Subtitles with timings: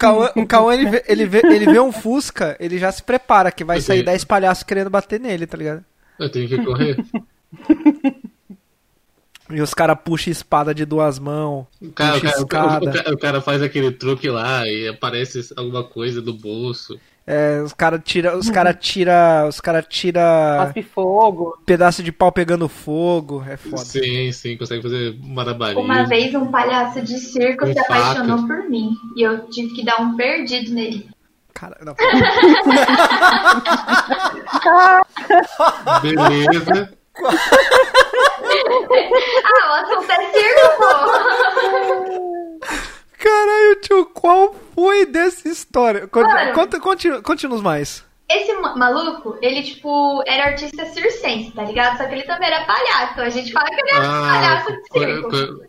[0.00, 3.52] Cauã, o Cauã ele, vê, ele, vê, ele vê um Fusca, ele já se prepara
[3.52, 4.06] que vai Eu sair tenho.
[4.06, 5.84] 10 palhaços querendo bater nele, tá ligado?
[6.18, 6.96] Eu tenho que correr.
[9.52, 13.18] E os caras puxam espada de duas mãos, O cara, o, cara, o cara- o
[13.18, 17.00] cara faz aquele truque lá e aparece alguma coisa do bolso.
[17.32, 21.56] É, os caras tira, os cara tira, os cara tira Cospe fogo.
[21.64, 23.84] pedaço de pau pegando fogo, é foda.
[23.84, 25.80] Sim, sim, consegue fazer malabarismo.
[25.80, 28.48] Uma vez um palhaço de circo Com se apaixonou faca.
[28.48, 28.90] por mim.
[29.16, 31.08] E eu tive que dar um perdido nele.
[31.54, 31.94] Cara, não.
[36.02, 36.92] Beleza.
[39.44, 40.90] Ah, o assunto é circo, pô!
[43.20, 46.06] Caralho, tio, qual foi dessa história?
[46.08, 46.52] Conta, Mano.
[46.54, 48.04] conta, continua, conte-nos mais.
[48.30, 51.98] Esse ma- maluco, ele, tipo, era artista circense, tá ligado?
[51.98, 53.20] Só que ele também era palhaço.
[53.20, 55.30] A gente fala que ele era Ah, palhaço de co- circo.
[55.30, 55.64] co-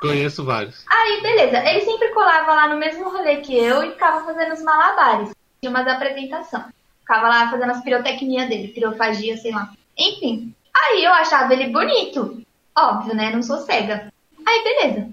[0.00, 0.84] conheço vários.
[0.88, 1.58] Aí, beleza.
[1.68, 5.30] Ele sempre colava lá no mesmo rolê que eu e ficava fazendo os malabares.
[5.60, 6.66] Tinha umas apresentações.
[7.00, 9.70] Ficava lá fazendo as pirotecnias dele, pirofagia, sei lá.
[9.98, 10.54] Enfim.
[10.76, 12.42] Aí eu achava ele bonito.
[12.78, 13.30] Óbvio, né?
[13.30, 14.12] Não sou cega.
[14.46, 15.08] Aí, beleza.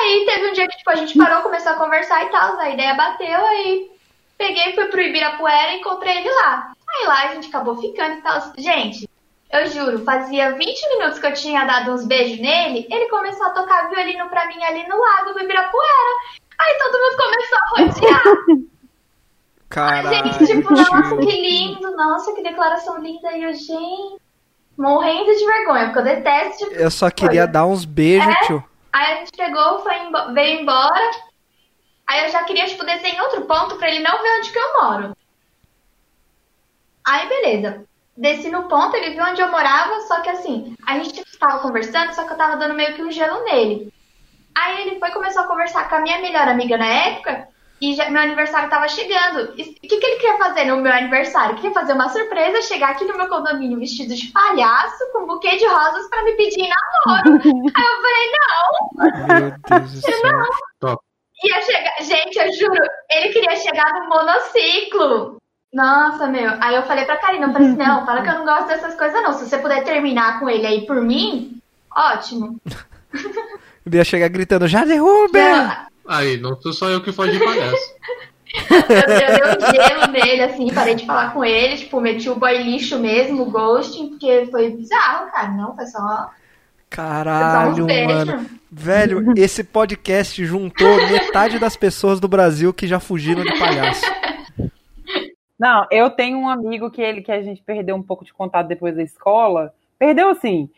[0.00, 2.58] Aí teve um dia que tipo, a gente parou, começou a conversar e tal.
[2.58, 3.90] A ideia bateu, aí
[4.38, 6.72] peguei, fui pro Ibirapuera e encontrei ele lá.
[6.88, 8.40] Aí lá a gente acabou ficando e tal.
[8.58, 9.08] Gente,
[9.50, 13.50] eu juro, fazia 20 minutos que eu tinha dado uns beijos nele, ele começou a
[13.50, 16.12] tocar violino pra mim ali no lago do Ibirapuera.
[16.58, 18.62] Aí todo mundo começou a rodear.
[19.68, 20.32] Caralho.
[20.34, 23.32] gente, tipo, nossa, que lindo, nossa, que declaração linda.
[23.32, 24.20] E eu, gente,
[24.76, 28.46] morrendo de vergonha, porque eu detesto tipo, Eu só queria dar uns beijos, É?
[28.46, 28.64] tio.
[28.94, 31.10] Aí a gente pegou, foi embo- veio embora.
[32.08, 34.58] Aí eu já queria, tipo, descer em outro ponto pra ele não ver onde que
[34.58, 35.12] eu moro.
[37.06, 37.84] Aí, beleza.
[38.16, 42.12] Desci no ponto, ele viu onde eu morava, só que assim, a gente tava conversando,
[42.14, 43.88] só que eu tava dando meio que um gelo nele.
[44.56, 47.48] Aí ele foi começou a conversar com a minha melhor amiga na época,
[47.82, 49.52] e já- meu aniversário tava chegando.
[49.58, 51.56] E o que, que ele queria fazer no meu aniversário?
[51.56, 55.56] Queria fazer uma surpresa, chegar aqui no meu condomínio vestido de palhaço, com um buquê
[55.56, 57.40] de rosas pra me pedir em namoro.
[57.74, 60.46] Aí eu falei, não, Meu Deus do céu.
[60.80, 61.02] Top.
[61.44, 61.92] ia chegar.
[62.00, 65.36] Gente, eu juro, ele queria chegar no monociclo.
[65.74, 66.50] Nossa, meu.
[66.60, 68.94] Aí eu falei pra Karina, eu falei assim, não, fala que eu não gosto dessas
[68.94, 69.32] coisas, não.
[69.32, 71.58] Se você puder terminar com ele aí por mim,
[71.94, 72.60] ótimo.
[73.84, 75.36] Eu ia chegar gritando, já derruba!
[75.38, 77.94] Eu, Aí, não sou só eu que foge de palhaço.
[78.70, 82.62] eu dei um gelo nele, assim, parei de falar com ele, tipo, meti o boy
[82.62, 85.48] lixo mesmo, o ghosting, porque foi bizarro, cara.
[85.52, 86.30] Não, foi só.
[86.90, 88.46] Caralho, Só mano.
[88.70, 94.04] Velho, esse podcast juntou metade das pessoas do Brasil que já fugiram de palhaço.
[95.58, 98.66] Não, eu tenho um amigo que ele que a gente perdeu um pouco de contato
[98.66, 99.72] depois da escola.
[99.98, 100.68] Perdeu assim.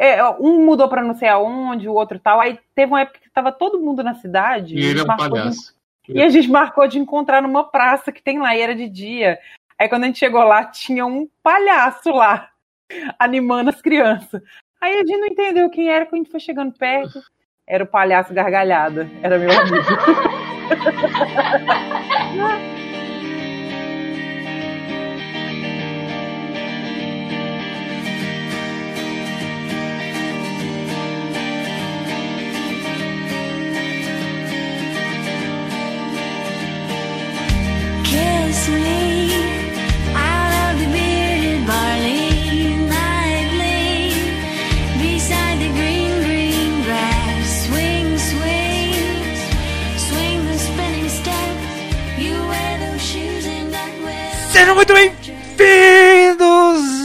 [0.00, 2.40] É, um mudou pra não sei aonde, o outro tal.
[2.40, 4.76] Aí teve uma época que tava todo mundo na cidade.
[4.76, 5.74] E ele é um marcou de- palhaço.
[6.08, 9.38] e a gente marcou de encontrar numa praça que tem lá, e era de dia.
[9.76, 12.48] Aí quando a gente chegou lá, tinha um palhaço lá,
[13.18, 14.40] animando as crianças.
[14.80, 17.20] Aí a gente não entendeu quem era, quando a gente foi chegando perto.
[17.66, 19.10] Era o palhaço gargalhada.
[19.22, 19.76] Era meu amigo.
[54.58, 56.38] Sejam muito bem-vindos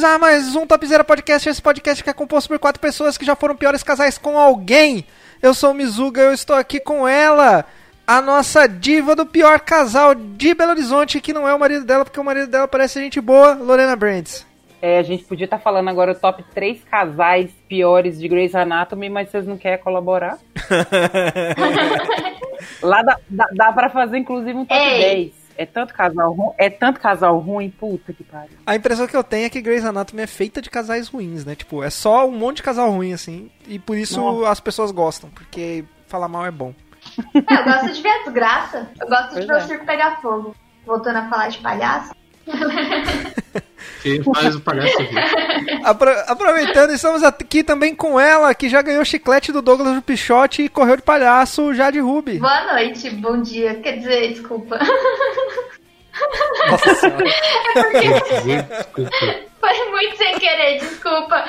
[0.03, 1.47] a mais um Top Zero Podcast.
[1.47, 5.05] Esse podcast que é composto por quatro pessoas que já foram piores casais com alguém.
[5.41, 7.63] Eu sou o Mizuga, eu estou aqui com ela,
[8.05, 12.03] a nossa diva do pior casal de Belo Horizonte, que não é o marido dela,
[12.03, 14.45] porque o marido dela parece gente boa, Lorena Brands.
[14.81, 19.09] É, a gente podia estar falando agora o top 3 casais piores de Grey's Anatomy,
[19.09, 20.37] mas vocês não querem colaborar?
[22.83, 25.31] Lá dá, dá, dá pra fazer, inclusive, um top Ei.
[25.31, 25.43] 10.
[25.55, 28.57] É tanto casal ruim, é tanto casal ruim, puta que pariu.
[28.65, 31.55] A impressão que eu tenho é que Grey's Anatomy é feita de casais ruins, né?
[31.55, 34.49] Tipo, é só um monte de casal ruim, assim, e por isso Nossa.
[34.49, 36.73] as pessoas gostam, porque falar mal é bom.
[37.35, 38.89] É, eu gosto de ver a desgraça.
[38.99, 39.57] Eu gosto Pois de ver é.
[39.57, 40.55] o circo pegar fogo.
[40.85, 42.13] Voltando a falar de palhaço.
[44.01, 44.97] Quem faz o palhaço.
[45.83, 50.63] Apro- aproveitando, estamos aqui também com ela, que já ganhou chiclete do Douglas do Pichote
[50.63, 52.39] e correu de palhaço já de Ruby.
[52.39, 53.75] Boa noite, bom dia.
[53.75, 54.77] Quer dizer, desculpa.
[56.69, 57.23] Nossa senhora.
[58.69, 59.11] Desculpa.
[59.59, 61.45] Foi muito sem querer, desculpa.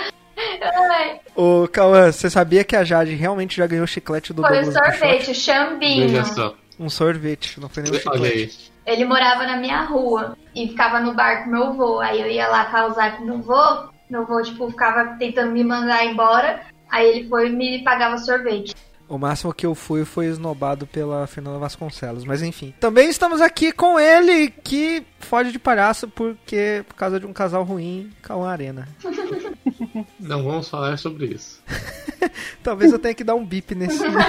[1.35, 4.75] Ô, Cauã, você sabia que a Jade realmente já ganhou chiclete do foi o Douglas
[4.75, 4.99] do Pichote?
[4.99, 6.09] sorvete, o chambinho.
[6.09, 6.55] Veja só.
[6.79, 8.73] Um sorvete, não foi nem um chiclete.
[8.87, 12.01] Ele morava na minha rua e ficava no bar com meu avô.
[12.01, 13.89] Aí eu ia lá causar com meu avô.
[14.11, 16.61] Meu avô, tipo, ficava tentando me mandar embora.
[16.91, 18.75] Aí ele foi e me pagava sorvete.
[19.09, 22.75] O máximo que eu fui foi esnobado pela Fernanda Vasconcelos, mas enfim.
[22.81, 27.65] Também estamos aqui com ele, que foge de palhaço porque por causa de um casal
[27.65, 28.89] ruim, Cauã Arena.
[30.19, 31.63] Não vamos falar sobre isso.
[32.63, 34.03] Talvez eu tenha que dar um bip nesse.
[34.09, 34.21] Não,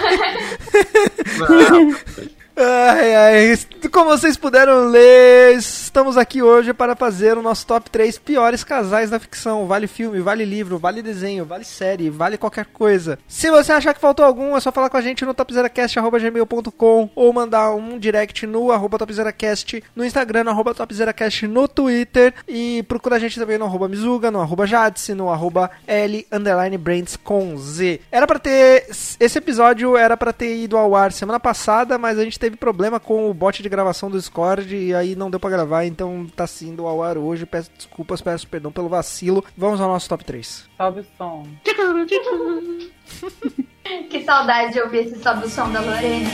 [2.57, 3.59] Ai, ai,
[3.91, 9.09] como vocês puderam ler, estamos aqui hoje para fazer o nosso top 3 piores casais
[9.09, 9.67] da ficção.
[9.67, 13.19] Vale filme, vale livro, vale desenho, vale série, vale qualquer coisa.
[13.27, 17.33] Se você achar que faltou algum, é só falar com a gente no topzeracast.gmail.com ou
[17.33, 23.17] mandar um direct no arroba topzeracast, no Instagram, no arroba topzeracast, no Twitter e procura
[23.17, 25.54] a gente também no arroba Mizuga, no arroba Jadse, no arroba
[25.87, 28.01] L underline Brands com Z.
[28.11, 32.23] Era para ter, esse episódio era para ter ido ao ar semana passada, mas a
[32.23, 35.49] gente teve problema com o bot de gravação do Discord e aí não deu pra
[35.49, 37.45] gravar, então tá sendo ao ar hoje.
[37.45, 39.43] Peço desculpas, peço perdão pelo vacilo.
[39.57, 40.65] Vamos ao nosso top 3.
[40.77, 41.45] Sobe o som.
[44.09, 46.29] Que saudade de ouvir esse sobe o som da Lorena.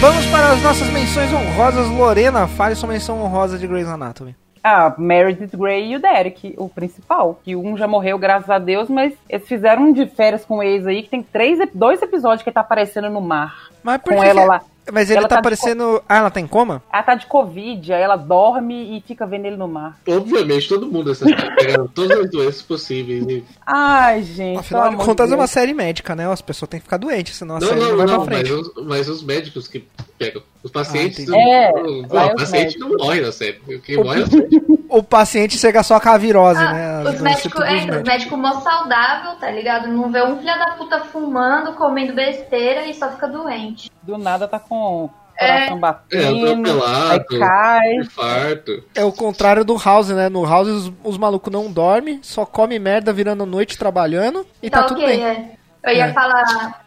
[0.00, 1.88] Vamos para as nossas menções honrosas.
[1.88, 4.34] Lorena, fale sua menção honrosa de Grey's Anatomy.
[4.62, 7.38] Ah, Meredith Grey e o Derek, o principal.
[7.44, 10.62] Que um já morreu, graças a Deus, mas eles fizeram um de férias com o
[10.62, 13.70] ex aí, que tem três, dois episódios que ele tá aparecendo no mar.
[13.82, 14.60] Mas por Com que ela que- lá.
[14.92, 16.02] Mas ele Ela tá tá de aparecendo.
[16.08, 16.82] Ah, ela tá em coma?
[16.92, 19.98] Ela tá de Covid, aí ela dorme e fica vendo ele no mar.
[20.08, 21.26] obviamente, todo mundo está
[21.56, 23.24] pegando todas as doenças possíveis.
[23.28, 23.44] E...
[23.66, 24.58] Ai, gente.
[24.58, 25.40] Afinal de contas, é Deus.
[25.40, 26.30] uma série médica, né?
[26.30, 28.36] As pessoas têm que ficar doentes, senão a Não, série não, não, vai não, pra
[28.38, 28.52] mas frente.
[28.76, 29.86] os, mas os médicos que
[30.18, 30.42] pegam.
[30.62, 31.20] Os pacientes.
[31.20, 31.50] Ah, entendi.
[31.50, 33.58] É, não, é o paciente não morre na série.
[33.84, 34.79] Quem morre é o.
[34.90, 36.84] O paciente chega só com a virose, né?
[36.86, 38.38] Ah, As os doenças médicos, tudo é, dos os médicos.
[38.38, 39.88] mó saudável, tá ligado?
[39.88, 43.90] Não vê um filho da puta fumando, comendo besteira e só fica doente.
[44.02, 45.68] Do nada tá com o É.
[45.68, 47.94] É, batendo, aí atropelado, cai.
[47.94, 48.84] infarto.
[48.94, 50.28] É o contrário do House, né?
[50.28, 54.82] No House os, os malucos não dormem, só come merda virando noite trabalhando e tá,
[54.82, 55.24] tudo ok, bem.
[55.24, 55.59] é.
[55.82, 56.12] Eu ia É.
[56.12, 56.84] falar.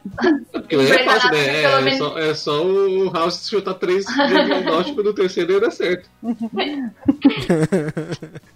[0.51, 1.61] Porque aí é fácil, né?
[1.61, 5.71] pelo É, menos- só, é só o House chutar três diagnósticos no terceiro e dá
[5.71, 6.07] certo.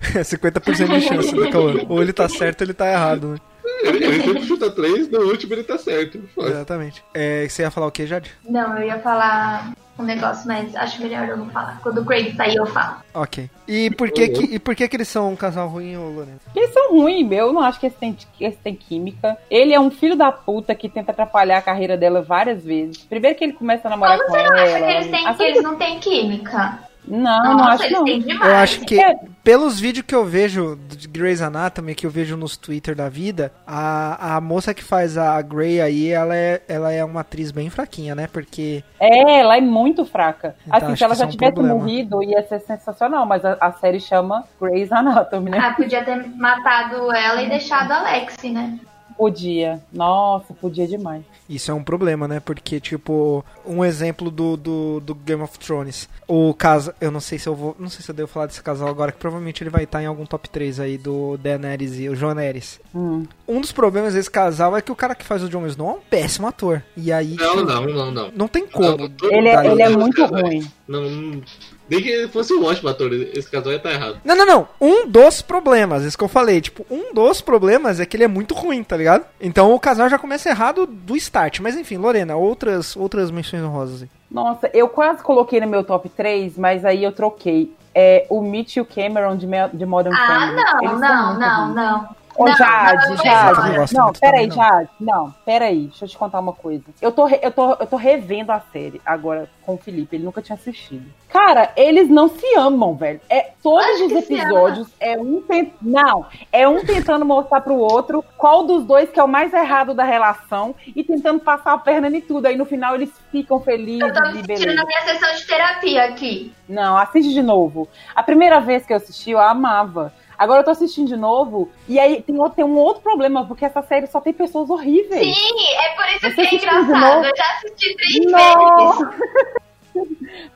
[0.02, 1.74] 50% de chance, né, Cauã?
[1.90, 3.38] Ou ele tá certo ou ele tá errado, né?
[3.84, 6.22] Ele, ele sempre chuta três, no último ele tá certo.
[6.38, 7.04] Exatamente.
[7.14, 8.32] É, você ia falar o que, Jade?
[8.48, 11.80] Não, eu ia falar um negócio, mas acho melhor eu não falar.
[11.82, 12.98] Quando o Craig sair, eu falo.
[13.14, 13.50] Ok.
[13.68, 16.38] E por que, que, e por que, que eles são um casal ruim, ô Lorena?
[16.56, 17.48] Eles são ruins, meu.
[17.48, 19.38] Eu não acho que eles têm, que eles têm química.
[19.50, 23.00] Ele é um filho da puta que tenta atrapalhar a carreira dela várias vezes.
[23.00, 24.64] Primeiro que ele começa a namorar Como com você não ela.
[24.64, 26.80] acha que eles, têm, assim que eles não têm química?
[27.08, 28.04] Não, não Nossa, acho não.
[28.04, 28.50] têm demais.
[28.52, 29.16] Eu acho que, É.
[29.44, 33.52] pelos vídeos que eu vejo de Grey's Anatomy, que eu vejo nos Twitter da vida,
[33.66, 37.70] a, a moça que faz a Grey aí, ela é, ela é uma atriz bem
[37.70, 38.28] fraquinha, né?
[38.32, 40.56] Porque É, ela é muito fraca.
[40.66, 41.80] Então, assim, acho se ela já é um tivesse problema.
[41.80, 43.26] morrido, ia ser sensacional.
[43.26, 45.60] Mas a, a série chama Grey's Anatomy, né?
[45.60, 48.78] Ah, podia ter matado ela e deixado a Lexi, né?
[49.18, 49.80] Podia.
[49.92, 51.24] Nossa, podia demais.
[51.50, 52.40] Isso é um problema, né?
[52.40, 56.10] Porque, tipo, um exemplo do, do, do Game of Thrones.
[56.28, 57.76] O caso, eu não sei se eu vou.
[57.80, 60.06] Não sei se eu devo falar desse casal agora, que provavelmente ele vai estar em
[60.06, 62.80] algum top 3 aí do Daenerys e o Joneris.
[62.94, 63.26] Hum.
[63.48, 65.94] Um dos problemas desse casal é que o cara que faz o Jon Snow é
[65.94, 66.84] um péssimo ator.
[66.96, 67.36] E aí.
[67.36, 68.32] Não, tipo, não, não, não.
[68.36, 68.98] Não tem como.
[68.98, 70.70] Não, Ele é, ele é muito ruim.
[70.88, 71.42] Não, não-
[71.90, 74.18] nem que ele fosse um ótimo ator, esse casal ia estar errado.
[74.24, 74.68] Não, não, não.
[74.80, 76.60] Um dos problemas, isso que eu falei.
[76.62, 79.26] Tipo, um dos problemas é que ele é muito ruim, tá ligado?
[79.40, 81.60] Então o casal já começa errado do start.
[81.60, 84.10] Mas enfim, Lorena, outras, outras menções honrosas aí.
[84.30, 87.72] Nossa, eu quase coloquei no meu top 3, mas aí eu troquei.
[88.00, 90.56] É o Mitch e o Cameron de, de Modern Ah, Family.
[90.56, 91.76] não, Eles são não, não, ruins.
[91.76, 92.10] não.
[92.38, 93.94] Ô, Não, Jade, não, Jade.
[93.94, 94.52] não Não, peraí.
[94.52, 94.90] Jade.
[95.00, 95.88] Não, peraí.
[95.88, 96.84] Deixa eu te contar uma coisa.
[97.02, 100.16] Eu tô, eu, tô, eu tô revendo a série agora com o Felipe.
[100.16, 101.06] Ele nunca tinha assistido.
[101.30, 103.20] Cara, eles não se amam, velho.
[103.28, 105.72] É, todos Acho os episódios é um tent...
[105.82, 109.94] Não, é um tentando mostrar pro outro qual dos dois que é o mais errado
[109.94, 112.46] da relação e tentando passar a perna em tudo.
[112.46, 116.06] Aí no final eles ficam felizes Eu tô me sentindo na minha sessão de terapia
[116.06, 116.54] aqui.
[116.70, 117.88] Não, assiste de novo.
[118.16, 120.14] A primeira vez que eu assisti, eu amava.
[120.38, 123.66] Agora eu tô assistindo de novo, e aí tem, outro- tem um outro problema, porque
[123.66, 125.36] essa série só tem pessoas horríveis.
[125.36, 127.26] Sim, é por isso Você que é engraçado.
[127.26, 129.06] Eu já assisti três Nossa.
[129.06, 129.18] vezes.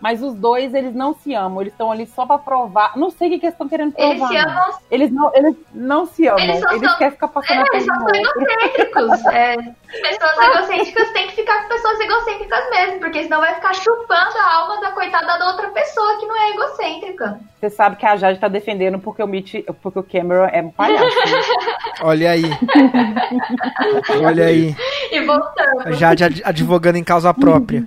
[0.02, 1.62] Mas os dois, eles não se amam.
[1.62, 2.98] Eles estão ali só pra provar.
[2.98, 4.10] Não sei o que, que eles estão querendo provar.
[4.12, 4.42] Eles se não.
[4.52, 6.40] amam, Eles não, eles não se amam.
[6.44, 9.26] Eles Eles, só são- querem ficar passando é, a eles perna são egocêntricos.
[9.34, 14.38] É, pessoas egocêntricas têm que ficar com pessoas egocêntricas mesmo, porque senão vai ficar chupando
[14.38, 17.40] a alma da coitada da outra pessoa que não é egocêntrica.
[17.60, 19.54] Você sabe que a Jade tá defendendo porque o Mitch,
[19.84, 21.06] porque o Cameron é um palhaço.
[21.06, 21.42] né?
[22.02, 22.44] Olha aí.
[24.26, 24.76] Olha aí.
[25.12, 25.94] E voltando.
[25.94, 27.84] Já ad- advogando em causa própria.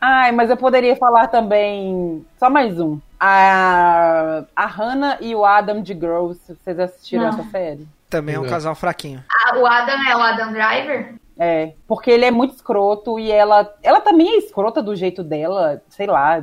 [0.00, 2.24] Ai, mas eu poderia falar também.
[2.38, 2.98] Só mais um.
[3.18, 6.40] A, a Hannah e o Adam de Girls.
[6.46, 7.30] Vocês assistiram Não.
[7.30, 7.86] essa série?
[8.08, 8.50] Também é um Não.
[8.50, 9.22] casal fraquinho.
[9.30, 11.14] Ah, o Adam é o Adam Driver?
[11.38, 15.82] É, porque ele é muito escroto e ela, ela também é escrota do jeito dela,
[15.88, 16.42] sei lá.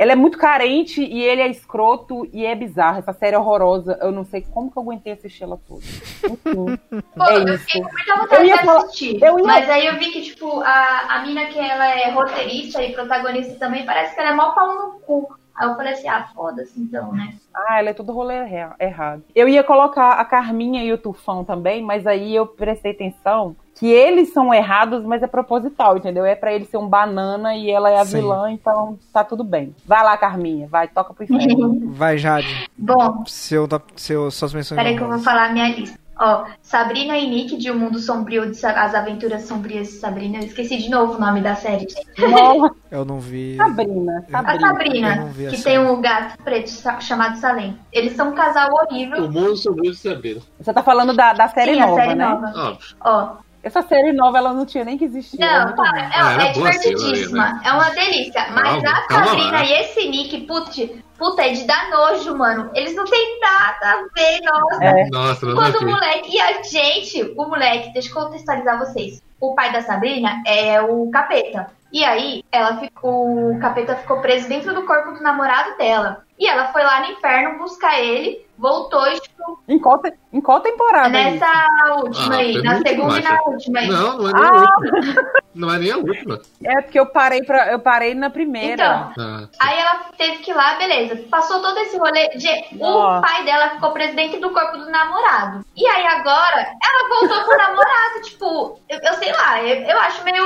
[0.00, 3.00] Ela é muito carente e ele é escroto e é bizarro.
[3.00, 3.98] Essa série é horrorosa.
[4.00, 5.82] Eu não sei como que eu aguentei assistir ela toda.
[5.84, 6.78] Enfim,
[7.14, 7.58] Pô, é eu isso.
[7.66, 9.18] fiquei com muita vontade de assistir.
[9.20, 12.94] ia- Mas aí eu vi que, tipo, a, a mina que ela é roteirista e
[12.94, 15.36] protagonista também, parece que ela é mó pau no cu.
[15.54, 17.34] Aí eu falei assim, ah, foda-se então, né?
[17.54, 19.22] Ah, ela é tudo rolê erra- errado.
[19.34, 23.86] Eu ia colocar a Carminha e o Tufão também, mas aí eu prestei atenção que
[23.90, 26.24] eles são errados, mas é proposital, entendeu?
[26.24, 28.18] É pra ele ser um banana e ela é a Sim.
[28.18, 29.74] vilã, então tá tudo bem.
[29.86, 31.90] Vai lá, Carminha, vai, toca pro inferno.
[31.90, 32.68] Vai, Jade.
[32.76, 33.66] Bom, Seu,
[33.96, 34.76] seu, suas menções.
[34.78, 35.98] peraí que eu vou falar a minha lista.
[36.20, 40.36] Ó, Sabrina e Nick de O Mundo Sombrio de As Aventuras Sombrias de Sabrina.
[40.38, 41.86] Eu esqueci de novo o nome da série.
[42.18, 43.56] Nossa, Eu não vi.
[43.56, 44.54] Sabrina, A Sabrina.
[44.54, 47.78] Eu Sabrina, não a que tem um gato preto chamado Salem.
[47.92, 49.24] Eles são um casal horrível.
[49.24, 50.42] O mundo sobrou de saber.
[50.60, 52.24] Você tá falando da, da série Sim, nova, a série né?
[52.26, 52.46] nova.
[52.70, 52.96] Óbvio.
[53.00, 55.40] Ó, Essa série nova, ela não tinha nem que existir.
[55.42, 57.60] era Não, para, é, Ah, era é boa assim, divertidíssima.
[57.64, 58.46] É uma delícia.
[58.52, 59.64] Mas Calma, a Sabrina lá.
[59.64, 62.70] e esse Nick, putz, puta, é de dar nojo, mano.
[62.74, 64.84] Eles não têm nada a ver, nossa.
[64.84, 65.06] É.
[65.10, 66.34] Nossa, Quando o moleque.
[66.34, 69.22] E a gente, o moleque, deixa eu contextualizar vocês.
[69.38, 71.70] O pai da Sabrina é o capeta.
[71.92, 76.24] E aí, ela ficou, o capeta ficou preso dentro do corpo do namorado dela.
[76.38, 80.40] E ela foi lá no inferno buscar ele, voltou e, tipo, Em qual, te- em
[80.40, 81.16] qual temporada?
[81.18, 81.40] é isso?
[81.40, 83.50] nessa última Ah, aí, na segunda e na baixa.
[83.50, 83.88] última aí.
[83.88, 85.22] Não, não é nem a última.
[85.52, 86.40] Não é nem a última.
[86.64, 89.10] É porque eu parei, pra, eu parei na primeira.
[89.10, 91.16] Então, Ah, Aí ela teve que ir lá, beleza.
[91.28, 92.30] Passou todo esse rolê.
[92.36, 95.64] Gente, o pai dela ficou preso dentro do corpo do namorado.
[95.76, 98.20] E aí agora, ela voltou pro namorado.
[98.22, 100.44] Tipo, eu, eu sei lá, eu, eu acho meio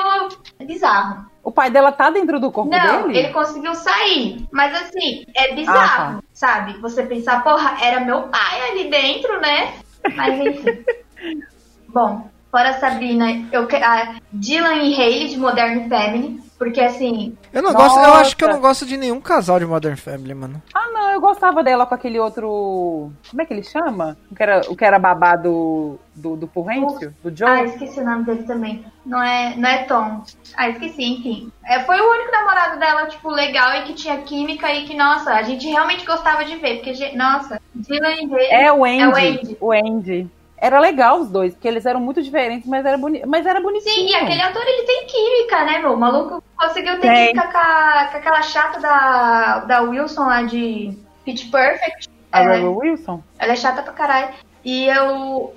[0.64, 1.26] bizarro.
[1.42, 3.18] O pai dela tá dentro do corpo Não, dele?
[3.18, 4.46] ele conseguiu sair.
[4.50, 6.78] Mas assim, é bizarro, Ah, sabe?
[6.80, 9.74] Você pensar, porra, era meu pai ali dentro, né?
[10.14, 10.84] Mas enfim.
[11.88, 16.40] Bom, fora a Sabrina, eu a Dylan e Hailey de Modern Family.
[16.56, 19.66] Porque assim, Eu não gosto, eu acho que eu não gosto de nenhum casal de
[19.66, 20.62] Modern Family, mano.
[20.72, 23.10] Ah, não, eu gostava dela com aquele outro.
[23.28, 24.16] Como é que ele chama?
[24.30, 27.12] O que era, o que era babá do, do, do Fulgêncio?
[27.24, 27.50] Do Joe?
[27.50, 28.84] Ah, esqueci o nome dele também.
[29.04, 30.22] Não é, não é Tom.
[30.56, 31.52] Ah, esqueci, enfim.
[31.66, 35.32] É, foi o único namorado dela, tipo, legal e que tinha química e que, nossa,
[35.32, 36.76] a gente realmente gostava de ver.
[36.76, 38.48] Porque, nossa, Dylan e Haley.
[38.52, 39.00] É o Andy.
[39.00, 39.58] É o Andy.
[39.60, 40.30] o Andy.
[40.56, 43.92] Era legal os dois, porque eles eram muito diferentes, mas era, boni mas era bonitinho.
[43.94, 45.94] Sim, e aquele ator, ele tem química, né, meu?
[45.94, 47.26] O maluco conseguiu ter Tem.
[47.28, 52.08] química com, a- com aquela chata da, da Wilson lá de Pitch Perfect.
[52.32, 53.22] A É, Rebel Wilson?
[53.38, 54.28] ela é chata pra caralho.
[54.64, 55.54] E eu...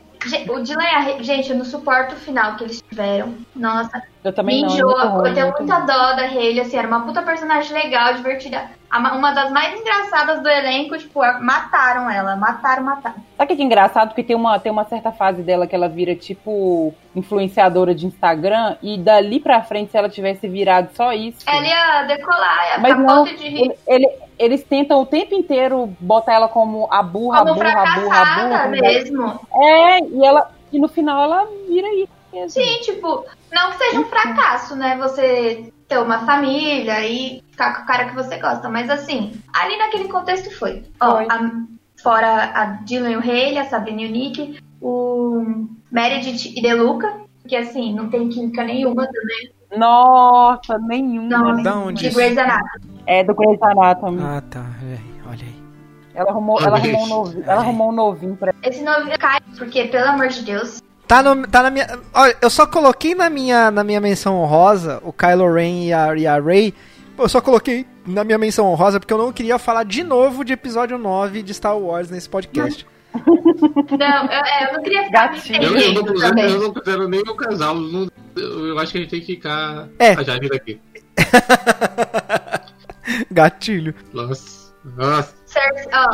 [0.49, 3.35] O Dylan Gente, eu não suporto o final que eles tiveram.
[3.55, 4.77] Nossa, Eu também Me não.
[4.77, 5.85] é muito ruim, eu tenho muito muita ruim.
[5.85, 8.65] dó da Hayley, assim, era uma puta personagem legal, divertida.
[8.89, 13.15] A ma- Uma das mais engraçadas do elenco, tipo, a- mataram ela, mataram, mataram.
[13.37, 14.09] Sabe o que é engraçado?
[14.09, 18.75] Porque tem uma, tem uma certa fase dela que ela vira tipo influenciadora de Instagram,
[18.81, 21.39] e dali pra frente, se ela tivesse virado só isso.
[21.47, 23.61] Ela ia decolar, ia Mas não, de rir.
[23.61, 27.69] ele- ele- eles tentam o tempo inteiro botar ela como a burra, a Como burra,
[27.71, 28.59] a burra, a burra.
[28.59, 28.93] tá ligado?
[28.93, 29.39] mesmo.
[29.61, 32.16] É, e, ela, e no final ela vira isso.
[32.49, 34.97] Sim, tipo, não que seja um fracasso, né?
[34.97, 39.77] Você ter uma família e ficar com o cara que você gosta, mas assim, ali
[39.77, 40.83] naquele contexto foi.
[40.99, 41.27] Ó, Foi.
[41.29, 41.51] a-
[42.03, 47.11] fora a Dylan e o Haley, a Sabrina e o Nick, o Meredith e Deluca,
[47.47, 49.51] que assim, não tem química nenhuma também.
[49.75, 51.27] Nossa, nenhuma.
[51.29, 51.63] Não, nenhuma.
[51.63, 52.15] Da onde de?
[52.15, 53.01] Grey's Anatomy.
[53.05, 54.21] É do Grey's Anatomy.
[54.21, 54.65] Ah, tá.
[54.83, 55.55] É, olha aí.
[56.13, 59.85] Ela arrumou, ela arrumou um novinho, ela arrumou um novinho pra Esse novinho cai, porque,
[59.85, 61.87] pelo amor de Deus, Tá, no, tá na minha.
[62.13, 66.15] Olha, eu só coloquei na minha, na minha menção honrosa o Kylo Ren e a,
[66.15, 66.73] e a Rey.
[67.17, 70.53] Eu só coloquei na minha menção honrosa porque eu não queria falar de novo de
[70.53, 72.85] episódio 9 de Star Wars nesse podcast.
[73.17, 75.63] Não, eu, é, eu não queria ficar Gatinho.
[75.63, 77.73] Eu, eu, não considero, eu não considero nem o casal.
[77.75, 80.11] não- eu, eu acho que a gente tem que ficar É.
[80.11, 80.79] a Jade daqui.
[83.31, 83.95] Gatilho.
[84.13, 84.67] Nossa.
[84.95, 85.33] Nossa.
[85.45, 86.07] Cersei, ó,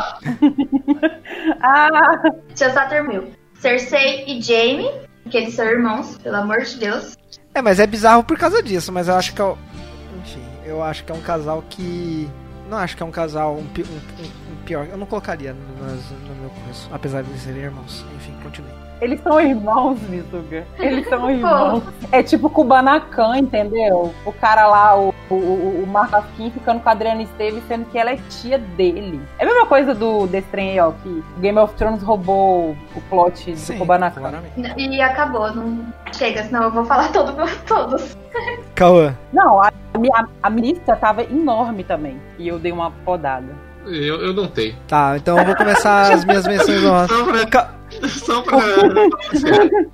[1.62, 2.22] Ah,
[2.58, 3.24] eu só terminar.
[3.64, 4.90] Cersei e Jaime,
[5.30, 7.16] que eles são irmãos, pelo amor de Deus.
[7.54, 9.56] É, mas é bizarro por causa disso, mas eu acho que eu.
[10.20, 10.42] Enfim.
[10.66, 12.28] Eu acho que é um casal que.
[12.68, 14.86] Não acho que é um casal um, um- um- pior.
[14.90, 18.04] Eu não colocaria no, no meu curso, apesar de serem irmãos.
[18.16, 18.70] Enfim, continue.
[19.00, 20.64] Eles são irmãos, Mizuga.
[20.78, 21.82] Eles são irmãos.
[22.12, 24.14] É tipo Kubanacan, entendeu?
[24.24, 27.98] O cara lá, o, o, o, o Marcasquim ficando com a Adriana Esteves, sendo que
[27.98, 29.20] ela é tia dele.
[29.38, 33.00] É a mesma coisa do desse trem aí, ó, que Game of Thrones roubou o
[33.10, 34.20] plot do Sim, Kubanacan.
[34.20, 34.74] claramente.
[34.76, 37.34] E acabou, não chega, senão eu vou falar todo,
[37.66, 38.16] todos.
[38.74, 39.14] Cauã.
[39.32, 42.20] Não, a, a, a lista tava enorme também.
[42.38, 43.54] E eu dei uma podada.
[43.86, 44.76] Eu, eu não tenho.
[44.88, 47.16] Tá, então eu vou começar as minhas menções honrosas.
[47.18, 47.46] Só pra.
[47.46, 47.74] Ca-
[48.08, 48.58] Só pra.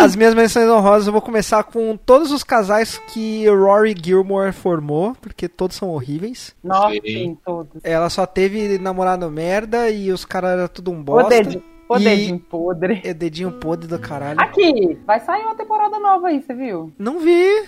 [0.00, 5.14] As minhas menções honrosas eu vou começar com todos os casais que Rory Gilmore formou,
[5.20, 6.54] porque todos são horríveis.
[6.62, 7.36] Nossa, Sim.
[7.44, 7.80] todos.
[7.84, 11.28] Ela só teve namorado merda e os caras eram tudo um bosta.
[11.30, 13.00] dedinho, o E- dedinho podre.
[13.04, 14.40] É dedinho podre do caralho.
[14.40, 16.92] Aqui, vai sair uma temporada nova aí, você viu?
[16.98, 17.64] Não vi.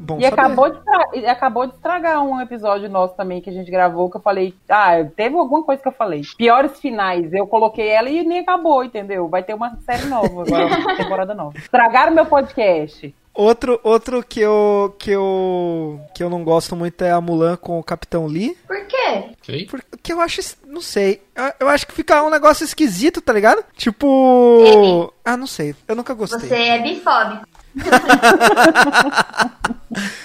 [0.00, 0.78] Bom E acabou de,
[1.14, 4.54] e acabou de estragar um episódio nosso também que a gente gravou, que eu falei.
[4.68, 6.22] Ah, teve alguma coisa que eu falei.
[6.36, 7.32] Piores finais.
[7.32, 9.28] Eu coloquei ela e nem acabou, entendeu?
[9.28, 11.56] Vai ter uma série nova agora, uma temporada nova.
[11.58, 13.14] Estragaram meu podcast.
[13.34, 17.80] Outro, outro que eu que eu que eu não gosto muito é a Mulan com
[17.80, 19.66] o Capitão Lee, Por quê?
[19.66, 23.64] Porque eu acho, não sei, eu, eu acho que fica um negócio esquisito, tá ligado?
[23.76, 26.48] Tipo, ah, não sei, eu nunca gostei.
[26.48, 27.44] Você é bifóbico.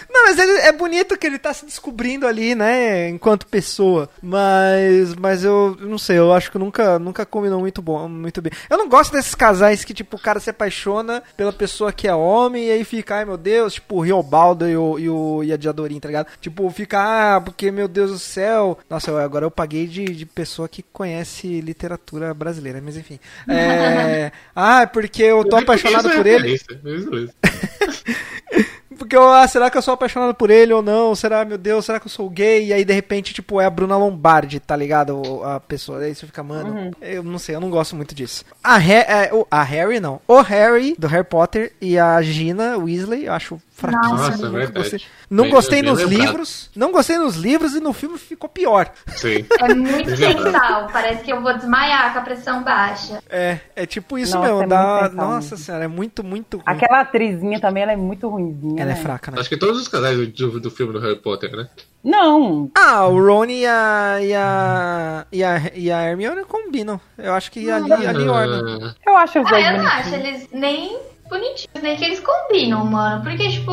[0.09, 4.09] Não, mas ele, é bonito que ele tá se descobrindo ali, né, enquanto pessoa.
[4.21, 8.51] Mas, mas eu não sei, eu acho que nunca, nunca combinou muito bom, muito bem.
[8.69, 12.13] Eu não gosto desses casais que tipo o cara se apaixona pela pessoa que é
[12.15, 15.53] homem e aí fica, ai meu Deus, tipo o Riobaldo e o, e o e
[15.53, 16.27] a Diadorim, tá ligado?
[16.41, 18.77] Tipo, fica, ah, porque meu Deus do céu.
[18.89, 23.19] Nossa, eu- agora eu paguei de, de pessoa que conhece literatura brasileira, mas enfim.
[23.47, 26.59] É, ah, porque eu tô apaixonado Isso é por ele.
[28.99, 31.15] Porque, eu, ah, será que eu sou apaixonado por ele ou não?
[31.15, 32.67] Será, meu Deus, será que eu sou gay?
[32.67, 35.43] E aí, de repente, tipo, é a Bruna Lombardi, tá ligado?
[35.43, 35.99] A pessoa.
[35.99, 38.45] Aí você fica, mano, eu não sei, eu não gosto muito disso.
[38.63, 40.19] A, Ha- é, o- a Harry, não.
[40.27, 44.17] O Harry, do Harry Potter, e a Gina Weasley, eu acho fraquíssimo.
[44.17, 44.71] Nossa, nunca verdade.
[44.79, 45.01] gostei.
[45.29, 46.21] Não Bem- gostei bem nos lembrado.
[46.27, 46.69] livros.
[46.75, 48.91] Não gostei nos livros e no filme ficou pior.
[49.07, 49.45] Sim.
[49.59, 50.87] É muito sensal.
[50.91, 53.23] Parece que eu vou desmaiar com a pressão baixa.
[53.29, 54.63] É, é tipo isso Nossa, mesmo.
[54.63, 56.63] é dá- sensual nossa senhora, é muito, muito ruim.
[56.65, 58.83] Aquela atrizinha também, ela é muito ruimzinha.
[58.89, 59.03] Ela é né?
[59.03, 59.39] fraca, né?
[59.39, 61.67] Acho que todos os casais do, do filme do Harry Potter, né?
[62.03, 66.99] Não, Ah, o Ron e a, e a, e a, e a Hermione combinam.
[67.17, 68.95] Eu acho que ali, ali orna.
[69.05, 70.27] Ah, eu acho os Ah, dois eu não acho bonitinhos.
[70.41, 70.97] eles nem
[71.29, 73.21] bonitinhos, nem que eles combinam, mano.
[73.21, 73.71] Porque, tipo,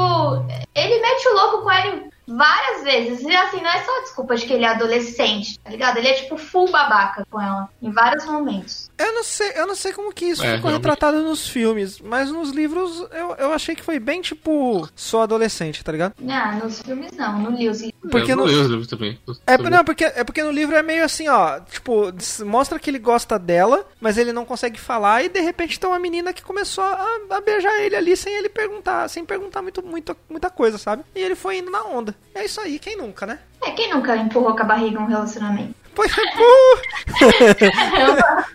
[0.74, 3.22] ele mete o louco com ele várias vezes.
[3.22, 5.98] E assim, não é só desculpa de que ele é adolescente, tá ligado?
[5.98, 8.90] Ele é, tipo, full babaca com ela, em vários momentos.
[8.98, 10.76] Eu não sei, eu não sei como que isso É, ficou realmente.
[10.88, 15.84] retratado nos filmes, mas nos livros eu, eu achei que foi bem tipo, sou adolescente,
[15.84, 16.14] tá ligado?
[16.28, 18.10] Ah, nos filmes não, no li os livros.
[18.10, 19.18] Porque eu no- não li os livros também.
[19.46, 22.12] É, não, porque, é porque no livro é meio assim, ó, tipo,
[22.44, 25.98] mostra que ele gosta dela, mas ele não consegue falar e de repente tem uma
[25.98, 30.16] menina que começou a, a beijar ele ali sem ele perguntar, sem perguntar muito, muito,
[30.28, 31.02] muita coisa, sabe?
[31.14, 32.15] E ele foi indo na onda.
[32.34, 33.38] É isso aí, quem nunca, né?
[33.62, 35.74] É, quem nunca empurrou com a barriga um relacionamento?
[35.94, 36.22] Pois é!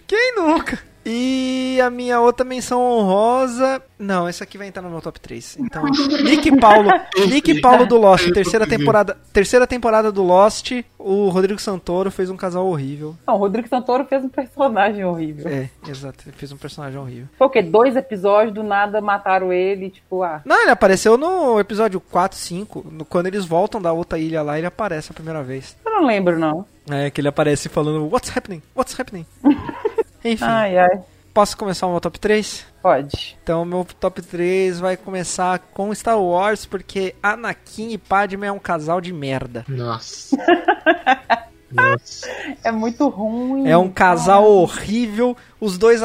[0.05, 0.77] Quem nunca?
[1.05, 3.81] E a minha outra menção honrosa.
[3.97, 5.57] Não, esse aqui vai entrar no meu top 3.
[5.59, 5.83] Então,
[6.23, 6.89] Nick Paulo.
[7.27, 10.71] Nick Paulo do Lost, terceira temporada, terceira temporada do Lost.
[10.99, 13.15] O Rodrigo Santoro fez um casal horrível.
[13.27, 15.47] Não, o Rodrigo Santoro fez um personagem horrível.
[15.47, 17.27] É, exato, ele fez um personagem horrível.
[17.37, 17.61] Foi o quê?
[17.61, 20.41] Dois episódios, do nada mataram ele, tipo, ah.
[20.45, 22.85] Não, ele apareceu no episódio 4, 5.
[22.91, 25.75] no- quando eles voltam da outra ilha lá, ele aparece a primeira vez.
[25.85, 26.65] Eu não lembro, não.
[26.89, 28.61] É, que ele aparece falando, What's happening?
[28.75, 29.25] What's happening?
[30.23, 31.01] Enfim, Ai, ai.
[31.33, 32.65] posso começar o meu top 3?
[32.81, 33.37] Pode.
[33.43, 38.59] Então, meu top 3 vai começar com Star Wars, porque Anakin e Padme é um
[38.59, 39.63] casal de merda.
[39.67, 40.35] Nossa.
[41.71, 42.27] Nossa.
[42.65, 43.65] É muito ruim.
[43.69, 45.37] É um casal horrível.
[45.59, 46.01] Os dois.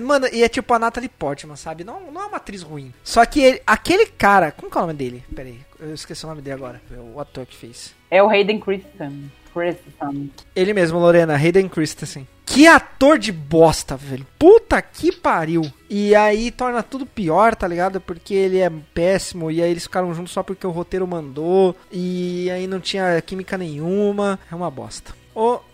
[0.00, 1.82] Mano, e é tipo a Natalie Portman, sabe?
[1.82, 2.94] Não, não é uma atriz ruim.
[3.02, 4.52] Só que ele- aquele cara.
[4.52, 5.24] Como que é o nome dele?
[5.34, 6.80] Pera aí, eu esqueci o nome dele agora.
[6.94, 7.94] É O ator que fez.
[8.10, 9.32] É o Hayden Christensen.
[9.52, 10.30] Christensen.
[10.54, 12.26] Ele mesmo, Lorena, Hayden Christensen.
[12.50, 14.26] Que ator de bosta, velho.
[14.38, 15.62] Puta que pariu.
[15.88, 18.00] E aí torna tudo pior, tá ligado?
[18.00, 19.50] Porque ele é péssimo.
[19.50, 21.76] E aí eles ficaram juntos só porque o roteiro mandou.
[21.92, 24.38] E aí não tinha química nenhuma.
[24.50, 25.14] É uma bosta.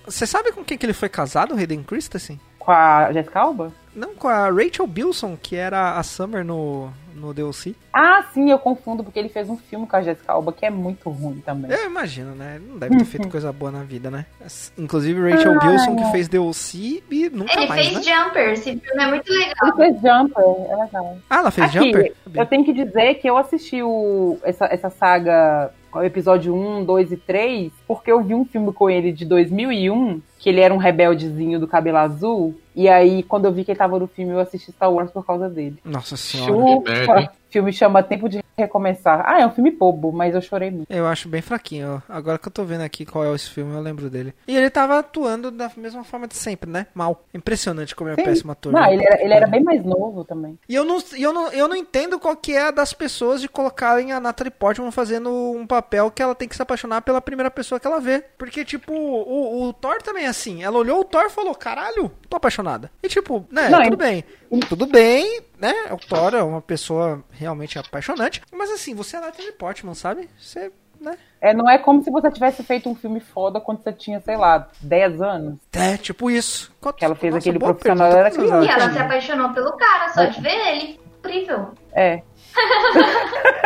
[0.04, 2.38] Você sabe com quem que ele foi casado, Hayden Christensen?
[2.58, 3.72] Com a Jessica Alba?
[3.94, 7.74] Não, com a Rachel Bilson, que era a Summer no, no DLC.
[7.92, 10.70] Ah, sim, eu confundo porque ele fez um filme com a Jessica Alba que é
[10.70, 11.70] muito ruim também.
[11.70, 12.60] Eu imagino, né?
[12.66, 14.26] Não deve ter feito coisa boa na vida, né?
[14.76, 18.12] Inclusive Rachel Gilson, que fez DLC e nunca Ele mais, fez né?
[18.12, 19.54] Jumper, esse filme é muito legal.
[19.62, 21.18] Ele fez Jumper, é legal.
[21.30, 22.14] Ah, ela fez Aqui, Jumper?
[22.34, 25.70] eu tenho que dizer que eu assisti o, essa, essa saga,
[26.02, 30.48] episódio 1, 2 e 3, porque eu vi um filme com ele de 2001, que
[30.48, 33.98] ele era um rebeldezinho do cabelo azul, e aí quando eu vi que ele tava
[33.98, 35.76] no filme, eu assisti Star Wars por causa dele.
[35.84, 36.52] Nossa senhora.
[36.52, 37.32] Chupa!
[37.54, 39.22] Filme chama Tempo de Recomeçar.
[39.26, 40.90] Ah, é um filme bobo, mas eu chorei muito.
[40.90, 42.02] Eu acho bem fraquinho.
[42.08, 42.12] ó.
[42.12, 44.32] Agora que eu tô vendo aqui qual é esse filme, eu lembro dele.
[44.46, 46.86] E ele tava atuando da mesma forma de sempre, né?
[46.94, 47.24] Mal.
[47.32, 48.24] Impressionante como é Sim.
[48.24, 48.72] péssimo ator.
[48.72, 48.92] Não, né?
[48.92, 50.58] ele era, ele era bem mais novo também.
[50.68, 53.48] E eu não, eu, não, eu não entendo qual que é a das pessoas de
[53.48, 57.50] colocarem a Natalie Portman fazendo um papel que ela tem que se apaixonar pela primeira
[57.50, 58.22] pessoa que ela vê.
[58.38, 60.62] Porque, tipo, o, o Thor também é assim.
[60.62, 62.90] Ela olhou o Thor e falou, caralho, tô apaixonada.
[63.02, 64.24] E tipo, né, Não, tudo ele- bem.
[64.68, 65.72] Tudo bem, né?
[65.92, 68.42] O Thor é uma pessoa realmente apaixonante.
[68.52, 70.28] Mas assim, você é Natalie Portman, sabe?
[70.38, 71.16] Você, né?
[71.40, 74.36] É, não é como se você tivesse feito um filme foda quando você tinha, sei
[74.36, 75.58] lá, 10 anos.
[75.72, 76.72] É, tipo isso.
[76.80, 78.30] Quanto- Que ela fez aquele boa profissional, era.
[78.34, 81.00] E ela se apaixonou pelo cara, só de ver ele.
[81.18, 81.72] Incrível.
[81.92, 82.22] É.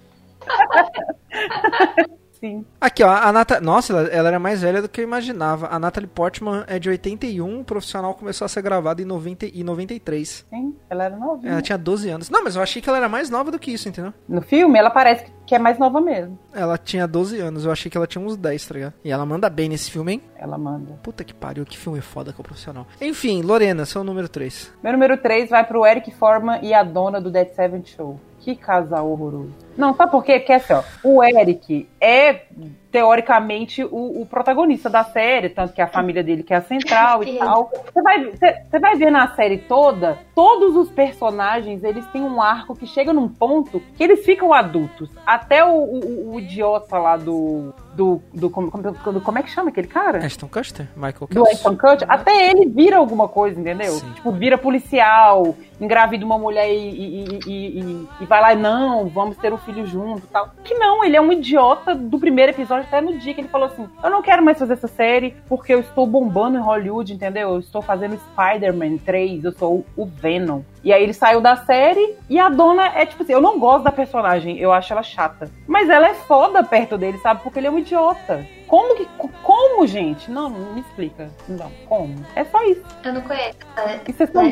[2.41, 2.65] Sim.
[2.81, 3.65] Aqui, ó, a Natalie.
[3.65, 5.69] Nossa, ela, ela era mais velha do que eu imaginava.
[5.69, 9.65] A Natalie Portman é de 81, o profissional começou a ser gravado em 90 e
[9.65, 10.47] 93.
[10.49, 11.53] Sim, ela era novinha.
[11.53, 12.31] Ela tinha 12 anos.
[12.31, 14.13] Não, mas eu achei que ela era mais nova do que isso, entendeu?
[14.29, 16.39] No filme, ela parece que é mais nova mesmo.
[16.53, 18.95] Ela tinha 12 anos, eu achei que ela tinha uns 10, tá ligado?
[19.03, 20.23] E ela manda bem nesse filme, hein?
[20.37, 20.93] Ela manda.
[21.03, 22.87] Puta que pariu, que filme foda que é o profissional.
[23.01, 24.73] Enfim, Lorena, seu número 3.
[24.83, 28.21] Meu número 3 vai pro Eric Forman e a dona do Dead Seven Show.
[28.49, 29.53] Que casal horroroso.
[29.77, 30.39] Não, sabe por quê?
[30.39, 32.45] Porque assim, ó, o Eric é,
[32.91, 37.23] teoricamente, o, o protagonista da série, tanto que a família dele que é a central
[37.23, 37.71] e tal.
[37.93, 42.41] Você vai, você, você vai ver na série toda, todos os personagens, eles têm um
[42.41, 45.11] arco que chega num ponto que eles ficam adultos.
[45.27, 47.75] Até o, o- o idiota lá do...
[47.99, 50.25] do, do como, como, como é que chama aquele cara?
[50.25, 50.87] Ashton Custer?
[50.95, 51.45] Michael do.
[51.49, 53.91] Ashton Kutcher, até ele vira alguma coisa, entendeu?
[53.91, 54.13] Sim.
[54.13, 59.53] Tipo, vira policial, engravida uma mulher e, e, e, e- vai lá, não, vamos ter
[59.53, 60.51] um filho junto e tal.
[60.63, 63.67] Que não, ele é um idiota do primeiro episódio até no dia que ele falou
[63.67, 67.55] assim: eu não quero mais fazer essa série porque eu estou bombando em Hollywood, entendeu?
[67.55, 70.61] Eu estou fazendo Spider-Man 3, eu sou o Venom.
[70.83, 73.85] E aí ele saiu da série e a dona é tipo assim, eu não gosto
[73.85, 75.51] da personagem, eu acho ela chata.
[75.67, 77.43] Mas ela é foda perto dele, sabe?
[77.43, 78.47] Porque ele é um idiota.
[78.67, 79.07] Como que.
[79.43, 80.31] Como, gente?
[80.31, 81.31] Não, não me explica.
[81.49, 82.15] Não, como?
[82.37, 82.83] É só isso.
[83.05, 83.59] Eu não conheço.
[84.07, 84.43] E vocês estão.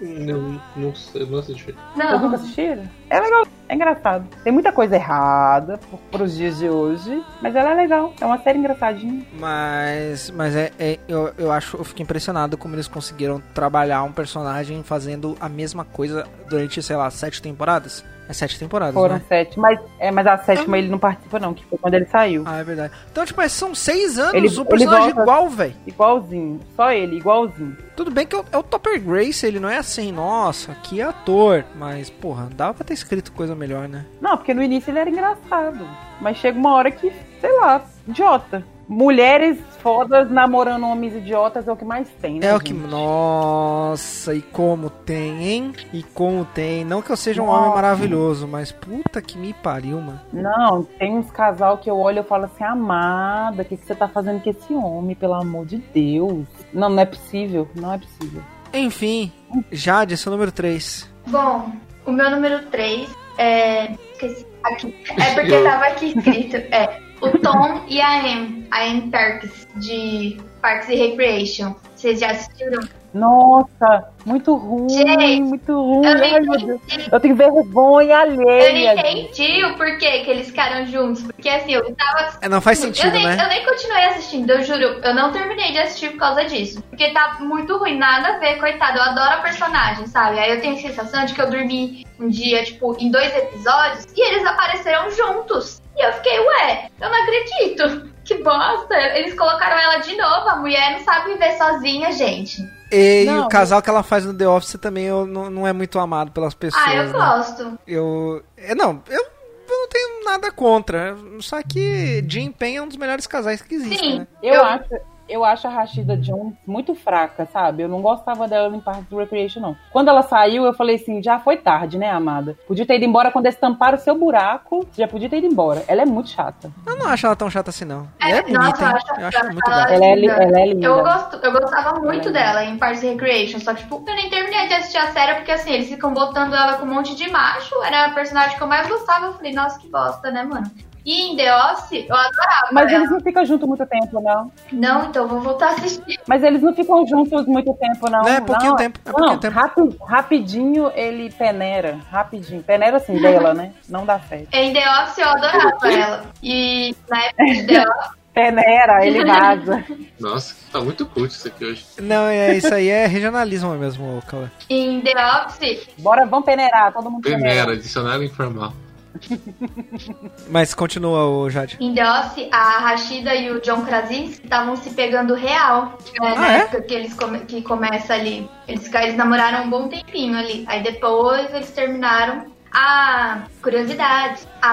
[0.00, 1.74] Não, não sei, não assisti.
[1.94, 2.34] Vocês nunca Não.
[2.34, 2.84] assistiram?
[3.10, 4.26] É legal, é engraçado.
[4.42, 8.12] Tem muita coisa errada pro- pros dias de hoje, mas ela é legal.
[8.20, 9.24] É uma série engraçadinha.
[9.38, 14.12] Mas, mas é, é- eu, eu acho, eu fico impressionado como eles conseguiram trabalhar um
[14.12, 18.04] personagem fazendo a mesma coisa durante, sei lá, sete temporadas.
[18.30, 19.22] É sete temporadas, Foram né?
[19.28, 22.44] sete, mas, é, mas a sétima ele não participa, não, que foi quando ele saiu.
[22.46, 22.92] Ah, é verdade.
[23.10, 25.74] Então, tipo, são seis anos, Ele- o personagem volta- igual, velho.
[25.84, 26.60] Igualzinho.
[26.76, 27.76] Só ele, igualzinho.
[27.96, 31.02] Tudo bem que é o, é o Topper Grace, ele não é assim, nossa, que
[31.02, 31.64] ator.
[31.74, 34.06] Mas, porra, dava pra ter escrito coisa melhor, né?
[34.20, 35.84] Não, porque no início ele era engraçado.
[36.20, 38.64] Mas chega uma hora que, sei lá, idiota.
[38.88, 42.48] Mulheres fodas namorando homens idiotas é o que mais tem, né?
[42.48, 42.74] É o que.
[42.74, 42.88] gente?
[42.88, 45.72] Nossa, e como tem, hein?
[45.92, 46.84] E como tem.
[46.84, 47.60] Não que eu seja um Nossa.
[47.60, 50.20] homem maravilhoso, mas puta que me pariu, mano.
[50.32, 53.94] Não, tem uns casal que eu olho e falo assim, amada, o que, que você
[53.94, 56.46] tá fazendo com esse homem, pelo amor de Deus?
[56.72, 58.42] Não, não é possível, não é possível.
[58.72, 59.32] Enfim,
[59.70, 61.08] Jade, seu número 3.
[61.28, 61.70] Bom,
[62.06, 63.92] o meu número 3 é.
[64.12, 64.46] Esqueci.
[64.64, 64.94] Aqui.
[65.16, 66.56] É porque tava aqui escrito.
[66.56, 67.09] É.
[67.20, 68.66] O Tom e a Anne.
[68.70, 71.74] A Anne Perkins, de Parks and Recreation.
[71.94, 72.80] Vocês já assistiram?
[73.12, 76.06] Nossa, muito ruim, Gente, muito ruim.
[76.06, 76.62] Eu não Ai, meu Deus.
[76.84, 77.08] entendi.
[77.10, 78.94] Eu tenho vergonha Eu alheia.
[78.94, 79.20] não gente.
[79.40, 81.22] entendi o porquê que eles ficaram juntos.
[81.24, 82.38] Porque assim, eu tava.
[82.40, 83.36] É, não faz sentido, eu nem, né?
[83.44, 85.00] Eu nem continuei assistindo, eu juro.
[85.02, 86.80] Eu não terminei de assistir por causa disso.
[86.88, 88.98] Porque tá muito ruim, nada a ver, coitado.
[88.98, 90.38] Eu adoro a personagem, sabe?
[90.38, 94.06] Aí eu tenho a sensação de que eu dormi um dia, tipo, em dois episódios
[94.16, 95.79] e eles apareceram juntos.
[95.96, 98.10] E eu fiquei, ué, eu não acredito.
[98.24, 98.94] Que bosta.
[99.16, 100.48] Eles colocaram ela de novo.
[100.48, 102.62] A mulher não sabe viver sozinha, gente.
[102.92, 105.72] E, Não, o casal que ela faz no The Office também eu, não, não é
[105.72, 106.84] muito amado pelas pessoas.
[106.86, 107.12] ah, eu né?
[107.12, 107.78] gosto.
[107.86, 108.42] Eu.
[108.56, 109.20] é, Não, eu,
[109.68, 111.16] eu não tenho nada contra.
[111.40, 114.18] Só que Jim Penn é um dos melhores casais que existem, Sim.
[114.20, 114.26] né?
[114.42, 114.84] Eu, Eu- acho,
[115.30, 117.82] eu acho a Rashida Jones muito fraca, sabe?
[117.82, 119.76] Eu não gostava dela em Parks and Recreation, não.
[119.92, 122.56] Quando ela saiu, eu falei assim, já foi tarde, né, amada?
[122.66, 125.84] Podia ter ido embora quando eles tamparam o seu buraco, já podia ter ido embora.
[125.88, 126.70] Ela é muito chata.
[126.86, 128.08] Eu não acho ela tão chata assim, não.
[128.20, 128.94] É, Ela é bonita, nossa, eu hein?
[128.94, 129.92] acho, Eu acho ela muito ela-.
[129.92, 130.86] Ela é, ela é linda.
[130.86, 134.14] Eu, gosto, eu gostava muito é dela em Parks and Recreation, só que, tipo, eu
[134.14, 137.14] nem terminei de assistir a série porque, assim, eles ficam botando ela com um monte
[137.14, 140.42] de macho, era a personagem que eu mais gostava, eu falei, nossa, que bosta, né,
[140.42, 140.70] mano?
[141.04, 142.98] E em The Office, eu adorava Mas ela.
[143.00, 144.52] eles não ficam juntos muito tempo, não.
[144.72, 146.18] Não, então vou voltar a assistir.
[146.26, 148.22] Mas eles não ficam juntos muito tempo, não.
[148.22, 149.54] Não, é pouquinho Não, tempo, é pouquinho não, tempo.
[149.58, 151.98] rapi- rapidinho ele peneira.
[152.10, 152.62] Rapidinho.
[152.62, 153.72] Peneira assim dela, né?
[153.88, 154.48] Não dá certo.
[154.52, 156.22] Em The Office eu adorava ela.
[156.42, 159.84] E na época de The Office, Peneira, ele vaza.
[160.20, 161.84] Nossa, tá muito curto isso aqui hoje.
[162.00, 164.48] Não, é, isso aí é regionalismo mesmo, Cauã.
[164.68, 165.12] em The
[165.46, 167.76] Office, Bora, vamos peneirar, todo mundo Peneira, peneira.
[167.76, 168.72] dicionário informal.
[170.48, 171.76] Mas continua, o Jade.
[171.80, 175.98] em The Office, a Rashida e o John Krasinski estavam se pegando real.
[176.20, 176.56] É, na Ah, é?
[176.60, 178.48] época que eles come, que começa ali.
[178.66, 180.64] Eles, eles namoraram um bom tempinho ali.
[180.68, 182.46] Aí depois eles terminaram.
[182.72, 184.70] A curiosidade, a,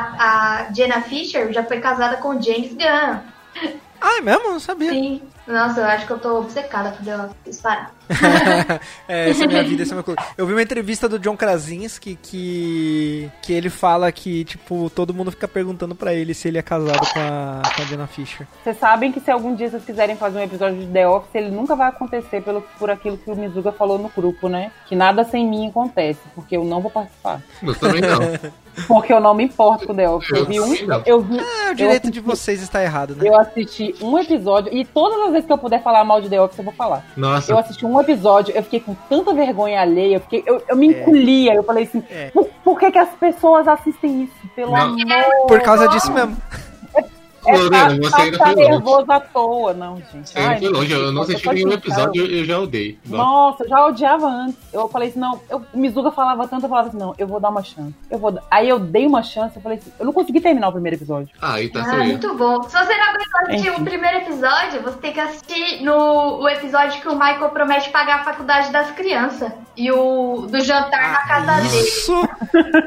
[0.68, 3.20] a Jenna Fisher já foi casada com o James Gunn.
[4.00, 4.50] Ah, é mesmo?
[4.52, 4.92] Não sabia.
[4.92, 5.24] Sim.
[5.48, 7.36] Nossa, eu acho que eu tô obcecada por The Office.
[7.44, 7.92] Disparar.
[9.08, 10.22] É, essa é minha vida, essa é minha coisa.
[10.38, 15.32] Eu vi uma entrevista do John Krasinski que, que ele fala que, tipo, todo mundo
[15.32, 18.48] fica perguntando pra ele se ele é casado com a, com a Jenna Fisher.
[18.64, 21.50] Vocês sabem que se algum dia vocês quiserem fazer um episódio de The Office, ele
[21.50, 24.72] nunca vai acontecer pelo, por aquilo que o Mizuga falou no grupo, né?
[24.88, 27.42] Que nada sem mim acontece, porque eu não vou participar.
[27.62, 28.18] Eu também não.
[28.88, 30.30] Porque eu não me importo com The Office.
[30.38, 30.74] Eu vi um.
[31.06, 33.28] Eu vi, É, o eu direito de vocês está errado, né?
[33.28, 36.40] Eu assisti um episódio, e todas as vezes que eu puder falar mal de The
[36.40, 37.04] Office, eu vou falar.
[37.16, 40.76] Nossa, Eu assisti um episódio, eu fiquei com tanta vergonha alheia, eu, fiquei, eu, eu
[40.76, 42.30] me encolhia, eu falei assim, É.
[42.32, 44.34] por, por que, que as pessoas assistem isso?
[44.56, 44.80] Pelo Não.
[44.96, 45.48] amor.
[45.48, 46.36] Por causa disso mesmo.
[47.48, 48.70] É Lorena, você ainda ficar foi longe.
[48.70, 50.30] nervoso à toa, não, gente.
[50.30, 50.92] Você foi longe.
[50.92, 52.98] Eu não assisti nenhum episódio eu, eu já odeio.
[53.06, 53.64] Nossa.
[53.64, 54.58] Eu já odiava antes.
[54.74, 57.40] Eu falei assim, não, eu, o Mizuga falava tanto, eu falava assim, não, eu vou
[57.40, 57.94] dar uma chance.
[58.10, 60.70] Eu vou dar- Aí eu dei uma chance, eu falei assim, eu não consegui terminar
[60.70, 61.30] o primeiro episódio.
[61.42, 62.62] Ah, aí tá Ah, muito bom.
[62.64, 63.82] Se você não aguentou assistir Enfim.
[63.82, 68.22] o primeiro episódio, você tem que assistir no o episódio que o Michael promete pagar
[68.22, 69.52] a faculdade das crianças.
[69.76, 71.78] E o do jantar na casa dele.
[71.88, 72.14] Isso!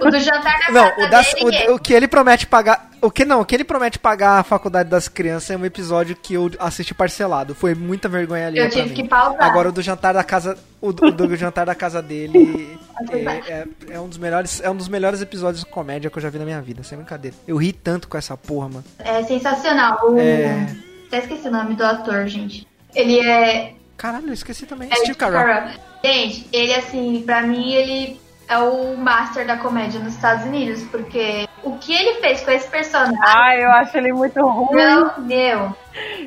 [0.02, 1.70] O do jantar na Não, casa o, das- dele.
[1.70, 2.88] o- o que ele promete pagar.
[3.02, 6.16] O que não, o que ele promete pagar a faculdade das crianças é um episódio
[6.16, 7.54] que eu assisti parcelado.
[7.54, 8.58] Foi muita vergonha ali.
[8.58, 9.42] eu tive que pausar.
[9.42, 10.58] Agora o do jantar da casa.
[10.80, 12.76] O do, o do jantar da casa dele
[13.12, 14.60] é, é- é um dos melhores.
[14.60, 16.98] É um dos melhores episódios de comédia que eu já vi na minha vida, sem
[16.98, 17.36] brincadeira.
[17.46, 18.84] Eu ri tanto com essa porra, mano.
[18.98, 19.98] É sensacional.
[20.02, 20.18] O...
[20.18, 20.66] É.
[21.06, 22.66] Até esqueci o nome do ator, gente.
[22.94, 23.74] Ele é.
[23.96, 24.88] Caralho, eu esqueci também.
[24.90, 25.40] é Steve Carell.
[25.40, 25.78] Carell.
[26.04, 31.48] Gente, ele assim, pra mim, ele é o master da comédia nos Estados Unidos, porque
[31.62, 33.16] o que ele fez com esse personagem.
[33.22, 34.74] Ai, eu acho ele muito ruim.
[34.76, 35.76] Meu, meu.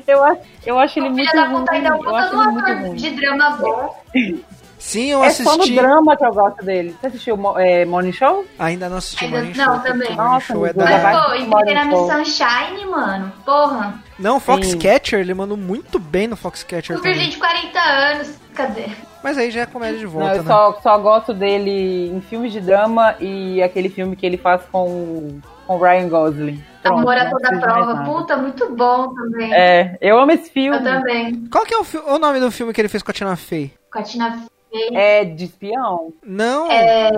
[0.06, 1.60] Eu acho, eu acho ele muito da ruim.
[1.60, 2.94] puta ainda Eu botou acho um ele muito ruim.
[2.96, 4.02] de drama bom.
[4.78, 5.74] Sim, eu É só no assisti.
[5.76, 6.94] drama que eu gosto dele.
[7.00, 8.44] Você assistiu é, Morning Show?
[8.58, 9.74] Ainda não assisti Ainda- Morning não, Show.
[9.74, 10.16] porque também.
[10.16, 10.84] Nossa, Show é da.
[10.84, 11.98] vai- Mas, pô, e Morning Miss
[12.34, 13.32] Sunshine, mano.
[13.46, 13.94] Porra.
[14.18, 14.38] Não.
[14.38, 17.30] Foxcatcher, ele mandou muito bem no Foxcatcher virgem também.
[17.30, 18.34] de 40 anos.
[18.54, 18.86] Cadê?
[19.22, 20.48] Mas aí já é comédia de Não, volta, eu né?
[20.48, 25.40] só, só gosto dele em filmes de drama e aquele filme que ele faz com
[25.66, 26.64] com o Ryan Gosling.
[26.82, 28.04] Pronto, Amor a não toda prova.
[28.04, 29.52] Puta, muito bom também.
[29.54, 30.76] É, eu amo esse filme.
[30.76, 31.46] Eu também.
[31.46, 33.72] Qual que é o, o nome do filme que ele fez com a Tina Fey?
[33.90, 34.88] Com a Tina Fey.
[34.92, 36.12] É de espião.
[36.26, 36.70] Não.
[36.70, 37.10] É,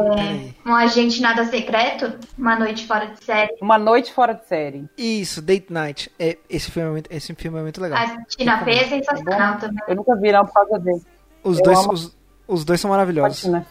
[0.64, 2.12] um agente nada secreto.
[2.38, 3.54] Uma noite fora de série.
[3.60, 4.84] Uma noite fora de série.
[4.96, 6.12] Isso, Date Night.
[6.18, 7.98] É, esse, filme é muito, esse filme é muito legal.
[7.98, 9.82] A Tina Fey é sensacional também.
[9.88, 11.02] Eu nunca vi não por causa dele.
[11.48, 12.16] Os eu dois, amo- os,
[12.48, 13.40] os dois são maravilhosos.
[13.42, 13.66] Patina.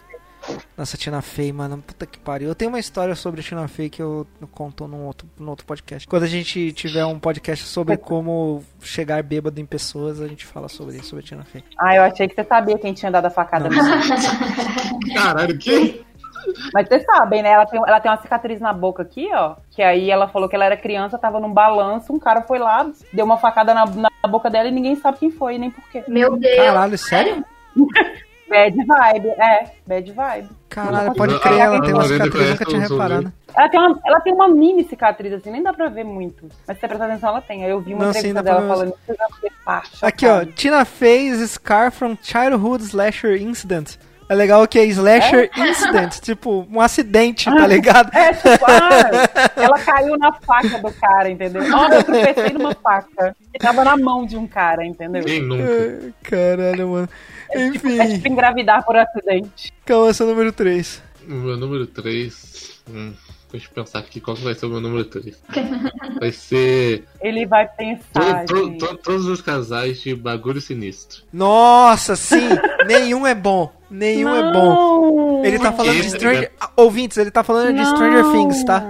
[0.76, 2.48] Nossa, Tina Fey, mano, puta que pariu.
[2.48, 5.66] Eu tenho uma história sobre a Tina Fey que eu conto num outro, num outro
[5.66, 6.06] podcast.
[6.06, 10.68] Quando a gente tiver um podcast sobre como chegar bêbado em pessoas, a gente fala
[10.68, 11.64] sobre isso, sobre a Tina Fey.
[11.80, 13.76] Ah, eu achei que você sabia quem tinha dado a facada Não.
[13.76, 14.10] nele.
[15.14, 16.04] Caralho, que?
[16.72, 17.48] Mas vocês sabem, né?
[17.50, 19.56] Ela tem, ela tem uma cicatriz na boca aqui, ó.
[19.72, 22.88] Que aí ela falou que ela era criança, tava num balanço, um cara foi lá,
[23.12, 26.04] deu uma facada na, na boca dela e ninguém sabe quem foi, nem porquê.
[26.06, 26.56] Meu Deus.
[26.56, 27.44] Caralho, sério?
[28.48, 30.48] Bad vibe, é, bad vibe.
[30.68, 33.32] Caralho, pode crer, ela tem uma cicatriz, nunca tinha reparado.
[33.56, 36.48] Ela tem, uma, ela tem uma mini cicatriz, assim, nem dá pra ver muito.
[36.66, 37.64] Mas se você prestar atenção, ela tem.
[37.64, 40.04] Aí eu vi uma Não, entrevista dela falando que já foi parte.
[40.04, 43.96] Aqui, ó, Tina Fey's Scar from Childhood Slasher Incident.
[44.28, 48.16] É legal que é Slasher Incident, tipo, um acidente, tá ligado?
[48.16, 51.62] É, tipo, ah, ela caiu na faca do cara, entendeu?
[51.62, 53.36] Olha, eu tropecei numa faca.
[53.52, 55.24] Que tava na mão de um cara, entendeu?
[55.24, 56.12] Quem nunca?
[56.22, 57.08] Caralho, mano.
[57.52, 59.72] É Enfim, tipo engravidar por acidente.
[59.84, 61.02] calma, é o número 3.
[61.28, 62.80] O meu número 3.
[62.90, 63.12] Hum.
[63.50, 65.40] Deixa eu pensar aqui qual vai ser o meu número 3.
[66.20, 68.44] Vai ser Ele vai pensar.
[68.44, 68.78] to- gente.
[68.78, 71.22] to- todos os casais de bagulho sinistro.
[71.32, 72.48] Nossa, sim!
[72.86, 73.72] nenhum é bom.
[73.90, 75.38] Nenhum é bom.
[75.38, 76.50] Não, Ele tá falando de Stranger.
[76.76, 78.82] Ouvintes, ele tá falando de Stranger não, Things, tá?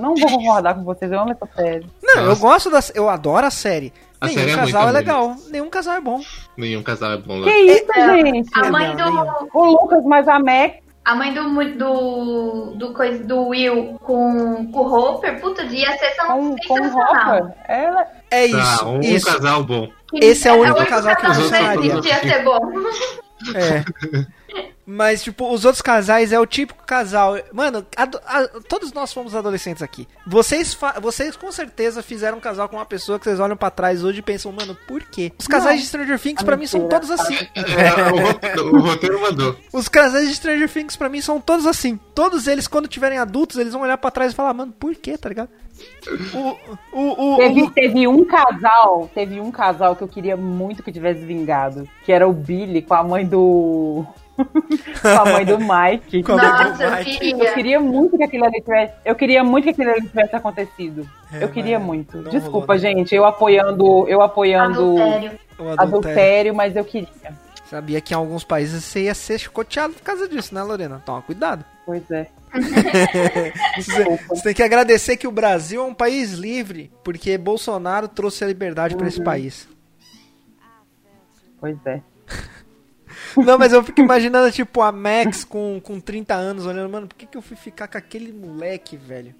[0.00, 1.10] Não, não vou concordar com vocês.
[1.12, 1.86] Eu amo essa série.
[2.02, 2.80] Não, eu gosto da.
[2.94, 3.92] Eu adoro a série.
[4.20, 5.36] A Nenhum série é casal é legal.
[5.50, 6.20] Nenhum casal é bom.
[6.56, 8.50] Nenhum casal é bom Que isso, É, gente?
[8.54, 9.48] A mãe do.
[9.54, 10.74] O Lucas, mas a Mac.
[11.02, 11.42] A mãe do,
[11.78, 16.74] do, do, coisa, do Will com, com o Hopper, puta, ia ser tão Com, com
[16.76, 17.38] sensacional.
[17.38, 17.54] roupa.
[17.66, 18.06] Ela.
[18.30, 18.78] É isso.
[18.80, 19.26] Tá, um isso.
[19.26, 19.88] casal bom.
[20.14, 21.92] Esse é o único único casal que eu que funcionaria.
[21.92, 22.60] existe, ia ser bom.
[23.54, 23.84] É.
[24.92, 27.34] Mas, tipo, os outros casais é o típico casal.
[27.52, 27.86] Mano,
[28.68, 30.08] todos nós fomos adolescentes aqui.
[30.26, 34.02] Vocês, vocês com certeza fizeram um casal com uma pessoa que vocês olham pra trás
[34.02, 35.32] hoje e pensam, mano, por quê?
[35.38, 35.80] Os casais Não.
[35.82, 37.36] de Stranger Things pra mim são todos assim.
[37.54, 39.56] É, o, ro- o roteiro mandou.
[39.72, 41.98] Os casais de Stranger Things pra mim são todos assim.
[42.14, 45.16] Todos eles, quando tiverem adultos, eles vão olhar pra trás e falar, mano, por quê,
[45.16, 45.48] tá ligado?
[46.34, 46.56] O,
[46.92, 50.92] o, o, Teve, o- teve um casal, teve um casal que eu queria muito que
[50.92, 54.04] tivesse vingado, que era o Billy com a mãe do.
[55.02, 56.22] com a mãe do Mike.
[56.26, 57.10] Nossa, eu Mike.
[57.30, 57.54] Eu queria.
[57.54, 58.92] queria muito que aquilo ali tivesse.
[59.04, 61.08] Eu queria muito que aquilo ali tivesse acontecido.
[61.32, 62.18] É, eu queria muito.
[62.30, 62.78] Desculpa, rolou, né?
[62.78, 63.14] gente.
[63.14, 64.08] Eu apoiando.
[64.08, 65.30] Eu apoiando Adultério.
[65.58, 65.82] o adultério.
[65.82, 67.08] adultério, mas eu queria.
[67.68, 71.00] Sabia que em alguns países você ia ser chicoteado por causa disso, né, Lorena?
[71.06, 71.64] Toma cuidado.
[71.86, 72.26] Pois é.
[73.76, 78.42] Você, você tem que agradecer que o Brasil é um país livre, porque Bolsonaro trouxe
[78.42, 79.08] a liberdade pra Uhum.
[79.08, 79.68] esse país.
[81.60, 82.00] Pois é.
[83.36, 87.14] Não, mas eu fico imaginando, tipo, a Max com, com 30 anos olhando, mano, por
[87.16, 89.34] que, que eu fui ficar com aquele moleque, velho?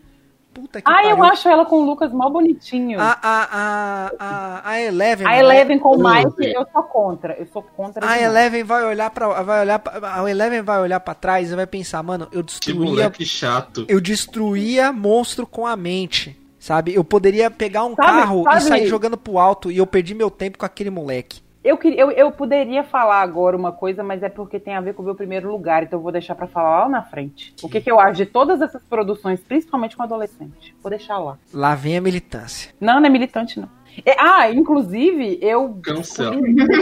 [0.53, 2.99] Puta que Ah, eu acho ela com o Lucas mal bonitinho.
[3.01, 5.25] A, a, a, a, a Eleven.
[5.25, 7.35] a mano, Eleven com o Mike, eu sou contra.
[7.35, 8.05] Eu sou contra.
[8.05, 8.21] A.
[8.21, 9.43] Eleven vai olhar pra.
[9.45, 12.47] Vai olhar pra, a Eleven vai olhar pra trás e vai pensar, mano, eu Que
[12.47, 12.85] destruía.
[12.85, 13.85] moleque chato.
[13.89, 16.37] Eu destruía monstro com a mente.
[16.59, 16.95] Sabe?
[16.95, 20.31] Eu poderia pegar um Sabe- carro e sair jogando pro alto e eu perdi meu
[20.31, 21.41] tempo com aquele moleque.
[21.63, 24.95] Eu, queria, eu, eu poderia falar agora uma coisa, mas é porque tem a ver
[24.95, 27.55] com o meu primeiro lugar, então eu vou deixar pra falar lá na frente.
[27.63, 30.75] O que, que eu acho de todas essas produções, principalmente com adolescente?
[30.83, 31.37] Vou deixar lá.
[31.53, 32.73] Lá vem a militância.
[32.81, 33.69] Não, não é militante, não.
[34.07, 35.79] É, ah, inclusive, eu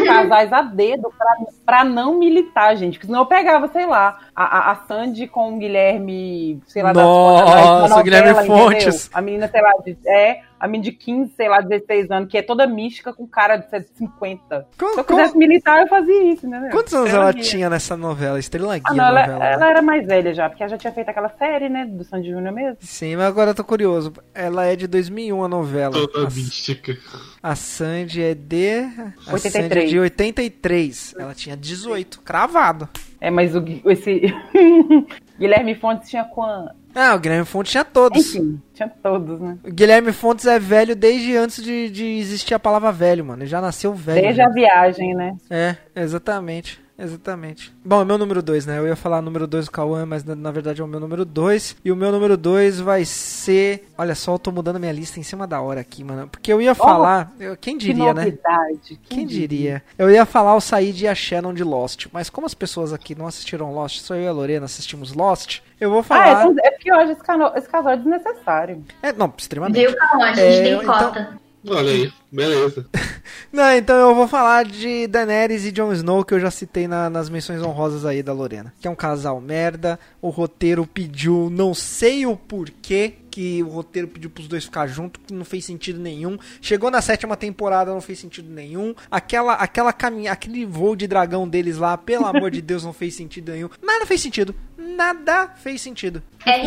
[0.07, 2.95] casais a dedo pra, pra não militar, gente.
[2.95, 7.89] Porque senão eu pegava, sei lá, a, a, Sandy com o Guilherme, sei lá, Nossa,
[7.89, 8.57] da, da o Guilherme entendeu?
[8.57, 9.11] Fontes.
[9.13, 12.37] A menina, sei lá, de, é, a menina de 15, sei lá, 16 anos, que
[12.39, 14.67] é toda mística com cara de 50.
[14.79, 16.69] Com- Se eu com- quisesse militar, eu fazia isso, né?
[16.73, 17.43] Quantos anos Estrela ela Guia.
[17.43, 18.39] tinha nessa novela?
[18.39, 19.45] Estrela Guia Ah, não, ela, novela.
[19.47, 22.31] ela era mais velha já, porque ela já tinha feito aquela série, né, do Sandy
[22.31, 22.77] Júnior mesmo.
[22.81, 24.13] Sim, mas agora eu tô curioso.
[24.35, 25.93] Ela é de 2001 a novela.
[25.93, 26.97] Toda A, mística.
[27.43, 28.81] a Sandy é de.
[29.27, 29.53] A 83.
[29.53, 31.15] Sandy é de 83.
[31.19, 32.89] Ela tinha 18, cravado.
[33.21, 34.23] É, mas o, esse
[35.39, 36.78] Guilherme Fontes tinha quanto?
[36.95, 38.19] Ah, o Guilherme Fontes tinha todos.
[38.19, 39.59] Enfim, tinha todos, né?
[39.65, 43.43] O Guilherme Fontes é velho desde antes de, de existir a palavra velho, mano.
[43.43, 44.21] Ele já nasceu velho.
[44.21, 44.47] Desde já.
[44.47, 45.37] a viagem, né?
[45.51, 46.81] É, exatamente.
[46.99, 47.73] Exatamente.
[47.85, 48.79] Bom, é meu número 2, né?
[48.79, 51.25] Eu ia falar número 2 do Cauã, mas na, na verdade é o meu número
[51.25, 51.77] 2.
[51.85, 53.89] E o meu número 2 vai ser.
[53.97, 56.27] Olha só, eu tô mudando minha lista em cima da hora aqui, mano.
[56.29, 57.33] Porque eu ia falar.
[57.39, 58.25] eu- quem Que diria, né?
[58.25, 58.99] novidade.
[59.09, 59.83] Quem diria?
[59.97, 62.07] Eu ia falar o Said e a Shannon de Lost.
[62.13, 65.61] Mas como as pessoas aqui não assistiram Lost, só eu e a Lorena assistimos Lost,
[65.81, 66.27] eu vou Ah, falar.
[66.29, 68.85] é, então- é porque eu acho esse, cano- esse casal é desnecessário.
[69.03, 69.87] É, não, extremamente.
[69.87, 70.25] Viu, Cauã?
[70.25, 71.39] A gente É, tem então- cota.
[71.71, 72.87] Olha aí, beleza.
[73.53, 77.09] Não, então eu vou falar de Daenerys e Jon Snow, que eu já citei na-
[77.09, 78.73] nas menções honrosas aí da Lorena.
[78.81, 84.09] Que é um casal merda, o roteiro pediu, não sei o porquê, que o roteiro
[84.09, 86.37] pediu pros dois ficar junto, que não fez sentido nenhum.
[86.61, 88.95] Chegou na sétima temporada, não fez sentido nenhum.
[89.11, 93.15] Aquela, aquela caminha, aquele voo de dragão deles lá, pelo amor de Deus, não fez
[93.15, 93.69] sentido nenhum.
[93.83, 94.55] Nada fez sentido.
[94.77, 96.23] Nada fez sentido.
[96.45, 96.63] É.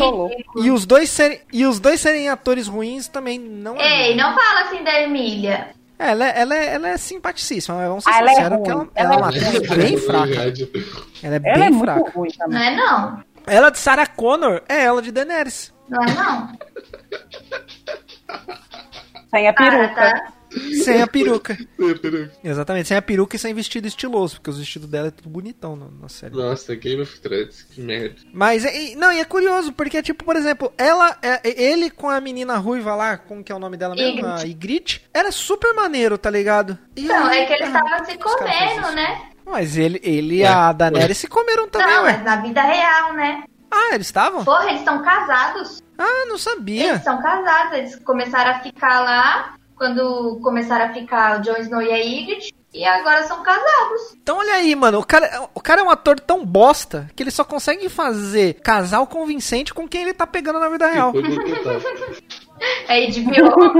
[0.62, 4.10] E os dois serem, e os dois serem atores ruins também não é.
[4.10, 5.61] Ei, não fala assim da Emília.
[6.10, 8.70] Ela, é- ela, é, ela é simpaticíssima, mas vamos ser Ah, ela é sinceros que
[8.70, 10.32] ela, ela é Ela uma é atriz É bem fraca.
[10.32, 12.10] Ela é Ela bem é muito fraca.
[12.14, 13.22] ruim Não é não.
[13.46, 15.72] Ela de Sarah Connor é ela de Daenerys.
[15.88, 16.48] Não é não.
[19.30, 19.94] Sem a peruca.
[19.94, 20.32] tá?
[20.84, 21.56] Sem a peruca.
[21.80, 22.30] É, peraí.
[22.44, 25.76] Exatamente, sem a peruca e sem vestido estiloso, porque os vestidos dela é tudo bonitão
[25.76, 26.34] no- na série.
[26.34, 28.16] Nossa, Game of Thrones, que merda.
[28.32, 32.20] Mas, e- não, e é curioso, porque, tipo, por exemplo, ela, é- ele com a
[32.20, 34.26] menina ruiva lá, como que é o nome dela mesmo?
[34.46, 35.02] Ygritte.
[35.14, 36.76] A era super maneiro, tá ligado?
[36.96, 39.22] E Não, aí, é que eles ah, estavam se comendo, né?
[39.46, 42.12] Mas ele, ele e Ué, a Daenerys se comeram também, Não, ué.
[42.12, 43.44] mas na vida real, né?
[43.70, 44.44] Ah, eles estavam?
[44.44, 45.82] Porra, eles estão casados.
[45.98, 46.98] Ah, não Eles sabia.
[47.00, 47.72] são casados.
[47.78, 49.54] Eles começaram a ficar lá.
[49.76, 52.54] Quando começaram a ficar o Jon Snow e a Ygritte.
[52.72, 54.14] e agora são casados.
[54.22, 57.30] Então olha aí, mano, o cara, o cara é um ator tão bosta que ele
[57.30, 61.12] só consegue fazer casal convincente com quem ele tá pegando na vida real.
[61.12, 61.82] Conectado.
[62.86, 63.72] É HBO.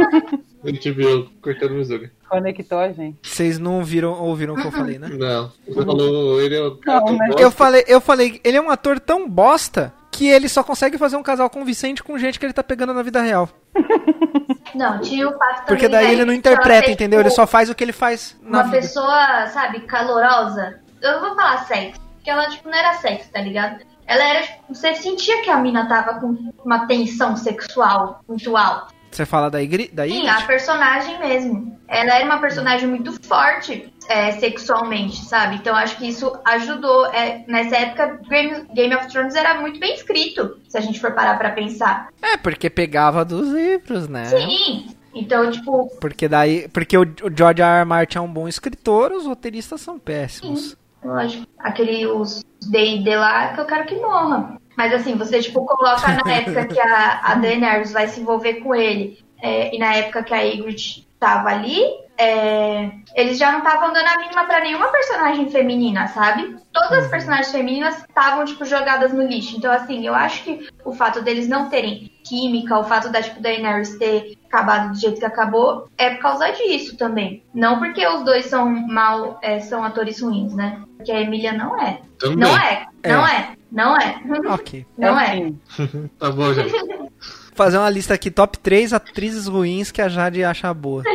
[0.65, 2.11] A gente viu cortando o Mizuga.
[2.29, 3.17] Conectou a gente.
[3.23, 5.09] Vocês não viram, ouviram o que eu falei, né?
[5.09, 5.53] Não.
[5.69, 7.43] Você falou, ele é cara Não, mas- bosta.
[7.43, 11.17] Eu falei, eu falei, ele é um ator tão bosta que ele só consegue fazer
[11.17, 13.49] um casal convincente com gente que ele tá pegando na vida real.
[14.75, 15.67] Não, tinha o fato também.
[15.67, 17.19] Porque daí né, ele não interpreta, entendeu?
[17.19, 18.77] tipo, Ele só faz o que ele faz Uma vida.
[18.79, 20.81] pessoa, sabe, calorosa.
[21.03, 23.85] Eu vou falar sexo, porque ela, tipo, não era sexo, tá ligado?
[24.07, 28.87] Ela era, tipo, você sentia que a mina tava com uma tensão sexual muito alta.
[29.11, 30.29] Você fala da Igri, da Sim, Ingrid?
[30.43, 31.79] a personagem mesmo.
[31.87, 35.57] Ela era uma personagem muito forte é, sexualmente, sabe?
[35.57, 37.07] Então acho que isso ajudou.
[37.07, 41.13] É, nessa época, Game, Game of Thrones era muito bem escrito, se a gente for
[41.13, 42.09] parar pra pensar.
[42.21, 44.27] É, porque pegava dos livros, né?
[44.27, 44.87] Sim.
[45.15, 47.81] Então, tipo, Porque daí, porque o, o George R.
[47.81, 47.85] R.
[47.85, 50.77] Martin é um bom escritor, os roteiristas são péssimos.
[51.05, 54.59] lógico, aquele os D&D lá que eu quero que morra.
[54.77, 58.75] Mas assim, você tipo coloca na época que a, a Daenerys vai se envolver com
[58.75, 61.81] ele é, e na época que a Ygritte tava ali,
[62.19, 66.57] é, eles já não estavam dando a mínima pra nenhuma personagem feminina, sabe?
[66.73, 69.57] Todas as personagens femininas estavam tipo jogadas no lixo.
[69.57, 73.41] Então assim, eu acho que o fato deles não terem química, o fato da tipo
[73.41, 77.45] Daenerys ter acabado do jeito que acabou, é por causa disso também.
[77.55, 80.83] Não porque os dois são mal, é, são atores ruins, né?
[80.97, 82.01] Porque a Emília não é.
[82.19, 82.37] Também.
[82.37, 84.53] Não é, não é, não é.
[84.53, 84.85] Ok.
[84.99, 85.33] Não é.
[85.33, 86.73] Assim, Tá bom, gente.
[87.55, 91.03] Fazer uma lista aqui, top 3 atrizes ruins que a Jade acha boa.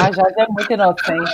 [0.00, 1.30] A Jade é muito inocente.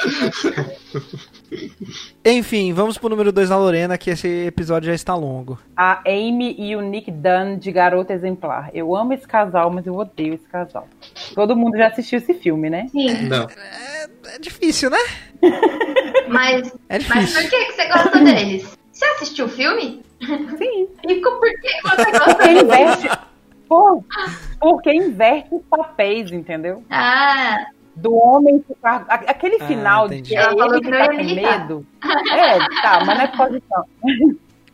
[2.25, 5.59] Enfim, vamos pro número 2 da Lorena, que esse episódio já está longo.
[5.77, 8.71] A Amy e o Nick Dunn de Garota Exemplar.
[8.73, 10.89] Eu amo esse casal, mas eu odeio esse casal.
[11.35, 12.87] Todo mundo já assistiu esse filme, né?
[12.91, 13.47] Sim, Não.
[14.27, 14.99] É difícil, né?
[16.29, 17.43] mas, É mas difícil.
[17.43, 18.79] por que, que você gosta deles?
[18.93, 20.03] Você assistiu o filme?
[20.59, 20.89] Sim.
[21.07, 22.63] E por que você gosta deles?
[22.63, 23.09] inverte.
[24.61, 26.83] Por, porque inverte os papéis, entendeu?
[26.91, 29.07] Ah, Do homem ficar.
[29.09, 30.31] Aquele Ah, final entendi.
[30.31, 31.87] de é Ela falou ele que que tá com medo.
[32.33, 33.85] É, tá, mas não é posição.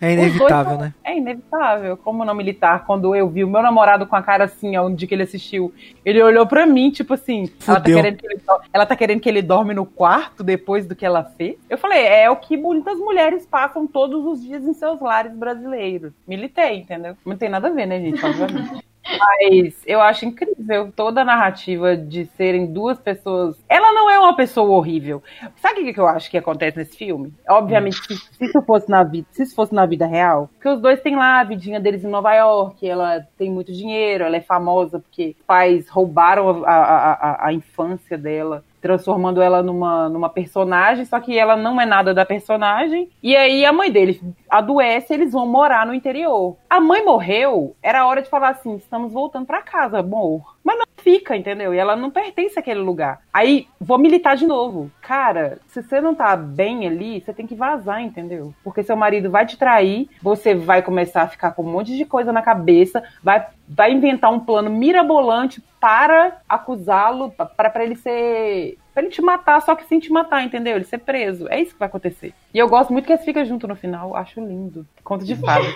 [0.01, 0.93] É inevitável, né?
[1.05, 1.97] É inevitável.
[1.97, 2.85] Como não militar?
[2.85, 5.73] Quando eu vi o meu namorado com a cara assim, ó, dia que ele assistiu,
[6.05, 8.41] ele olhou pra mim, tipo assim, ela tá, querendo que ele,
[8.73, 11.55] ela tá querendo que ele dorme no quarto depois do que ela fez.
[11.71, 16.13] Eu falei, é o que muitas mulheres passam todos os dias em seus lares brasileiros.
[16.27, 17.17] Militei, entendeu?
[17.25, 18.27] Não tem nada a ver, né, gente?
[18.27, 18.85] Obviamente.
[19.05, 23.57] Mas eu acho incrível toda a narrativa de serem duas pessoas.
[23.69, 25.23] Ela não é uma pessoa horrível.
[25.57, 27.33] Sabe o que eu acho que acontece nesse filme?
[27.49, 30.81] Obviamente, se, se isso fosse na vida, se isso fosse na vida real, porque os
[30.81, 34.41] dois têm lá a vidinha deles em Nova York, ela tem muito dinheiro, ela é
[34.41, 41.05] famosa porque pais roubaram a, a, a, a infância dela transformando ela numa, numa personagem,
[41.05, 43.09] só que ela não é nada da personagem.
[43.23, 44.21] E aí a mãe dele
[44.51, 46.57] adoece, eles vão morar no interior.
[46.69, 50.57] A mãe morreu, era hora de falar assim: estamos voltando pra casa, amor.
[50.65, 51.75] Mas não fica, entendeu?
[51.75, 53.21] E ela não pertence àquele lugar.
[53.33, 54.91] Aí, vou militar de novo.
[55.01, 58.55] Cara, se você não tá bem ali, você tem que vazar, entendeu?
[58.63, 62.05] Porque seu marido vai te trair, você vai começar a ficar com um monte de
[62.05, 68.79] coisa na cabeça, vai, vai inventar um plano mirabolante para acusá-lo, para ele ser.
[68.93, 70.77] Pra ele te matar, só que sem te matar, entendeu?
[70.77, 71.49] Ele ser preso.
[71.49, 72.35] É isso que vai acontecer.
[72.53, 74.15] E eu gosto muito que eles ficam juntos no final.
[74.15, 74.87] Acho lindo.
[75.03, 75.67] Conto de fadas.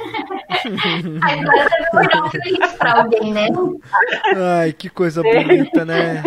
[1.23, 3.49] agora você vai dar feliz pra alguém, né?
[4.61, 6.23] Ai, que coisa bonita, né?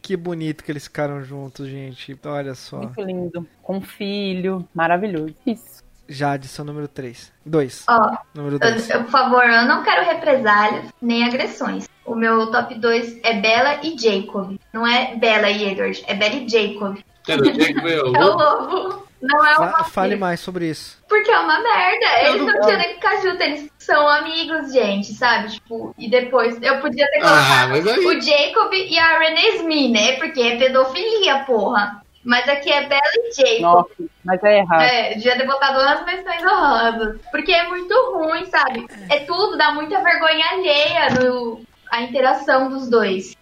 [0.00, 2.16] Que bonito que eles ficaram juntos, gente.
[2.24, 2.78] Olha só.
[2.78, 3.46] Muito lindo.
[3.60, 4.66] Com um filho.
[4.72, 5.34] Maravilhoso.
[5.44, 5.75] Isso.
[6.08, 7.32] Jade, seu número 3.
[7.44, 7.84] 2.
[7.88, 8.90] Ó, Número eu- 2.
[8.90, 11.88] eu, por favor, eu não quero represálias nem agressões.
[12.04, 14.56] O meu top 2 é Bella e Jacob.
[14.72, 16.96] Não é Bella e Edward, é Bella e Jacob.
[17.26, 18.06] Jack meu.
[18.14, 19.06] É o lobo.
[19.20, 21.02] Não é uma Fale mais sobre isso.
[21.08, 22.06] Porque é uma merda.
[22.20, 25.50] Eles Eu não não- tinham nem que ficar juntos, eles são amigos, gente, sabe?
[25.52, 28.06] Tipo, e depois eu podia ter Ah, colocado mas aí.
[28.06, 30.12] o Jacob e a Renée Smith, né?
[30.18, 32.02] Porque é pedofilia, porra.
[32.26, 33.60] Mas aqui é Bella e Jacob.
[33.62, 33.90] Nossa,
[34.24, 34.82] mas é errado.
[34.82, 37.20] É, devia ter botado umas menções honrosas.
[37.30, 38.84] Porque é muito ruim, sabe?
[39.08, 41.60] É tudo, dá muita vergonha alheia no,
[41.92, 43.36] a interação dos dois.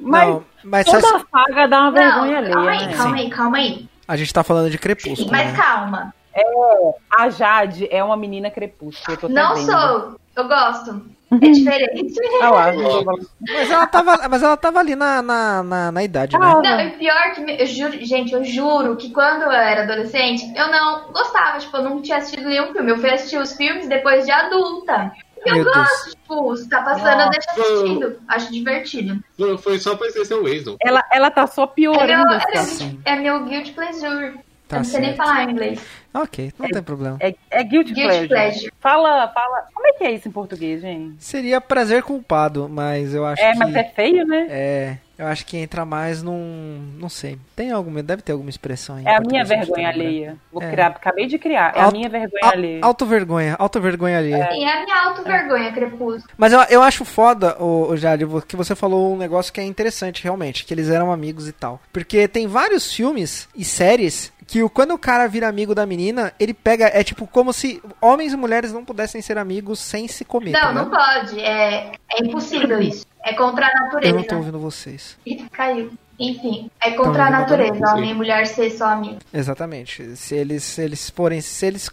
[0.00, 2.96] Mas não, mas toda só- a saga dá uma vergonha não, calma alheia, aí, né?
[2.96, 3.88] calma aí, calma aí.
[4.08, 5.56] a gente tá falando de Crepúsculo, Mas né?
[5.56, 6.14] calma.
[7.10, 9.16] A Jade é uma menina crepúsculo.
[9.16, 9.70] Eu tô Não vendo.
[9.70, 10.20] sou.
[10.36, 11.06] Eu gosto.
[11.32, 12.14] É diferente.
[12.40, 12.72] Ah lá.
[13.40, 16.46] Mas ela tava, mas ela tava ali na, na, na, na idade, né?
[16.46, 20.44] Ah, Não, e pior que, eu juro, gente, eu juro que quando eu era adolescente,
[20.56, 22.92] eu não gostava, tipo, eu não tinha assistido nenhum filme.
[22.92, 25.10] Eu fui assistir os filmes depois de adulta.
[25.44, 25.76] Eu Meu Deus.
[25.76, 28.20] gosto, tipo, se tá passando, eu deixo assistindo.
[28.28, 29.24] Acho divertido.
[29.58, 30.76] Foi- só pra esquecer o Waze.
[30.80, 32.86] Ela, ela tá só É piorando meu, é, situação.
[32.88, 34.38] meu, é meu guilty pleasure.
[34.68, 35.80] Tá eu não sei nem falar inglês.
[36.12, 37.18] Ok, não tem problema.
[37.20, 38.28] É, é guilty, Guilty pleasure.
[38.28, 38.72] pleasure.
[38.80, 39.66] Fala, fala.
[39.72, 41.22] Como é que é isso em português, gente?
[41.22, 43.58] Seria prazer culpado, mas eu acho É, que.
[43.58, 44.46] mas é feio, né?
[44.48, 46.80] É, eu acho que entra mais num.
[46.98, 47.38] Não sei.
[47.54, 48.02] Tem alguma.
[48.02, 49.04] Deve ter alguma expressão aí.
[49.04, 50.36] em É a minha português, vergonha alheia.
[50.50, 50.70] Vou É.
[50.70, 51.72] criar, acabei de criar.
[51.76, 52.80] É a minha vergonha Au- alheia.
[52.82, 54.48] Auto-vergonha, auto-vergonha alheia.
[54.50, 56.34] Sim, é a minha auto-vergonha, Crepúsculo.
[56.36, 59.64] Mas eu, eu acho foda, o, o Jade, que você falou um negócio que é
[59.64, 61.78] interessante, realmente, que eles eram amigos e tal.
[61.92, 66.32] Porque tem vários filmes e séries que o- quando o cara vira amigo da menina,
[66.38, 66.86] ele pega.
[66.92, 70.52] É tipo como se homens e mulheres não pudessem ser amigos sem se comer.
[70.52, 71.20] tá Não, não ligado?
[71.30, 71.40] pode.
[71.40, 73.04] É, é impossível isso.
[73.24, 74.14] É contra a Eu natureza.
[74.16, 75.18] não tô ouvindo vocês.
[75.26, 75.90] Ih, Caiu.
[76.18, 77.92] Enfim, é contra a natureza.
[77.92, 79.18] Homem e mulher ser só amigos.
[79.34, 80.16] Exatamente.
[80.16, 81.90] Se eles, se eles forem, se eles,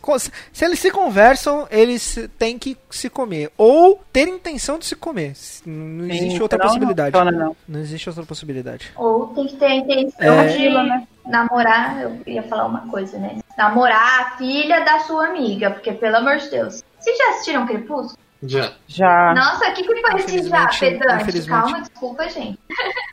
[0.54, 5.34] se eles se conversam, eles têm que se comer ou ter intenção de se comer.
[5.66, 7.14] Não existe Sim, outra senão possibilidade.
[7.18, 7.56] Não, funciona, não.
[7.68, 8.92] Não existe outra possibilidade.
[8.96, 10.48] Ou tem que ter a intenção É.
[10.48, 11.08] de né?
[11.26, 12.02] Namorar.
[12.02, 13.40] Eu ia falar uma coisa, né?
[13.58, 15.72] Namorar a filha da sua amiga.
[15.72, 16.84] Porque, pelo amor de Deus.
[17.00, 18.18] Vocês já assistiram Crepúsculo?
[18.44, 18.74] Já.
[18.88, 19.34] Já.
[19.34, 21.48] Nossa, o que, que foi esse já, pedante?
[21.48, 22.60] Calma, desculpa, gente.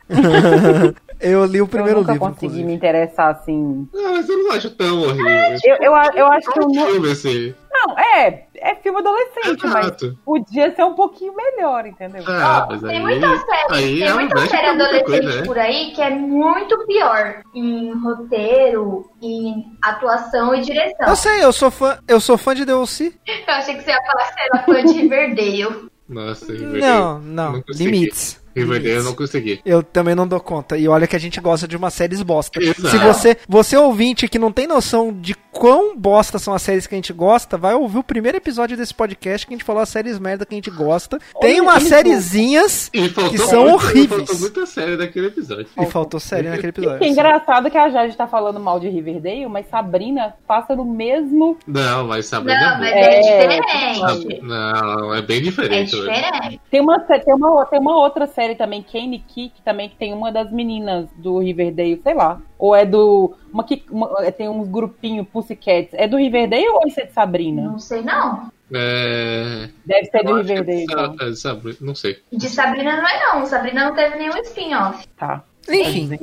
[1.21, 2.67] Eu li o primeiro eu nunca livro, consegui inclusive.
[2.67, 3.87] me interessar assim.
[3.95, 5.57] Ah, mas eu não acho tão horrível.
[5.63, 6.85] Eu, eu, a- eu acho que É eu um não.
[6.87, 7.55] filme, assim.
[7.73, 8.45] Não, é.
[8.55, 10.17] É filme adolescente, mas Exato.
[10.25, 12.23] podia ser um pouquinho melhor, entendeu?
[12.27, 13.01] Ah, mas tem aí...
[13.01, 15.45] muita série, aí tem ela muita série adolescente coisa, né?
[15.47, 21.07] por aí que é muito pior em roteiro, em atuação e direção.
[21.07, 23.13] Eu sei, eu sou fã, eu sou fã de DLC.
[23.47, 25.89] Eu achei que você ia falar que você era fã de Riverdale.
[26.07, 26.81] Nossa, Riverdale.
[26.81, 28.40] Não, não, Não limites.
[28.55, 29.61] Riverdale eu não consegui.
[29.65, 30.77] Eu também não dou conta.
[30.77, 32.61] E olha que a gente gosta de umas séries bosta.
[32.61, 32.87] Exato.
[32.89, 36.95] Se você, você ouvinte que não tem noção de quão bosta são as séries que
[36.95, 39.89] a gente gosta, vai ouvir o primeiro episódio desse podcast que a gente falou as
[39.89, 41.19] séries merda que a gente gosta.
[41.39, 44.09] Tem Olha umas sériezinhas que são muito- horríveis.
[44.27, 45.67] Faltou muita série daquele episódio.
[45.79, 47.07] E faltou série naquele E que é episódio.
[47.07, 51.57] engraçado que a Jade tá falando mal de Riverdale, mas Sabrina passa no mesmo.
[51.67, 53.01] Não, mas Sabrina Não, é mas boa.
[53.01, 54.41] é, É, diferente.
[54.41, 55.91] Não, é bem É diferente.
[55.95, 56.11] velho.
[56.11, 56.61] diferente.
[56.69, 60.13] Tem uma, tem uma, tem uma outra série também, Kane Key, que também que tem
[60.13, 62.39] uma das meninas do Riverdale, sei lá.
[62.57, 63.33] Ou é do.
[63.53, 65.93] Uma que uma- é, tem uns grupinhos Pussycats.
[65.93, 67.61] É do Riverdale ou isso é de Sabrina?
[67.63, 68.51] Não sei não.
[68.73, 69.69] É...
[69.85, 71.27] Deve ser do que Riverdale, Sa- então.
[71.27, 72.17] é, Sabrina, não sei.
[72.31, 73.45] De Sabrina não é não.
[73.45, 75.05] Sabrina não teve nenhum spin-off.
[75.17, 75.43] Tá.
[75.69, 76.17] Enfim,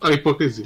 [0.00, 0.64] A hipocrisia.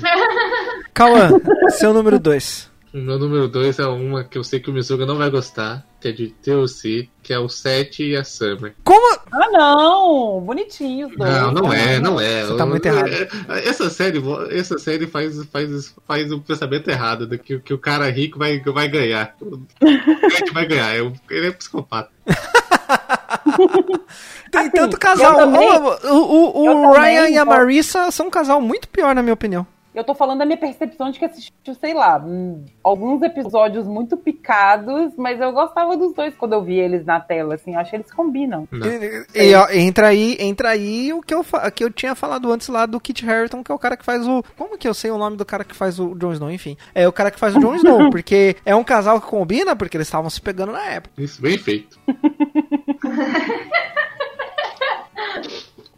[0.93, 1.29] Cauã,
[1.71, 2.71] seu número 2.
[2.97, 5.85] O meu número 2 é uma que eu sei que o Mizuga não vai gostar,
[6.01, 8.75] que é de TLC, que é o 7 e a Summer.
[8.83, 9.19] Como?
[9.31, 10.41] Ah, não!
[10.41, 11.31] Bonitinhos, dois.
[11.31, 12.47] Não, não é, não é.
[12.47, 13.09] Você tá muito errado.
[13.09, 17.79] É, Essa série, essa série faz, faz, faz o pensamento errado de que, que o
[17.79, 19.37] cara rico vai, vai ganhar.
[19.43, 20.97] O Ed vai ganhar.
[20.97, 22.09] é um- Ele é psicopata.
[24.51, 25.51] Tem Assim, tanto casal.
[25.51, 27.45] o o, o eu também Ryan e a.
[27.45, 29.67] Marissa são um casal muito pior, na minha opinião.
[29.97, 32.23] Eu tô falando da minha percepção de que assistiu, sei lá,
[32.85, 37.55] alguns episódios muito picados, mas eu gostava dos dois quando eu vi eles na tela,
[37.55, 38.69] assim, eu acho que eles combinam.
[39.35, 41.43] E, e, ó, entra aí, entra aí o que eu,
[41.75, 44.29] que eu tinha falado antes lá do Kit Harington, que é o cara que faz
[44.29, 44.45] o.
[44.55, 46.51] Como que eu sei o nome do cara que faz o Jon Snow?
[46.51, 49.75] Enfim, é o cara que faz o Jon Snow, porque é um casal que combina,
[49.75, 51.15] porque eles estavam se pegando na época.
[51.17, 51.99] Isso, bem feito.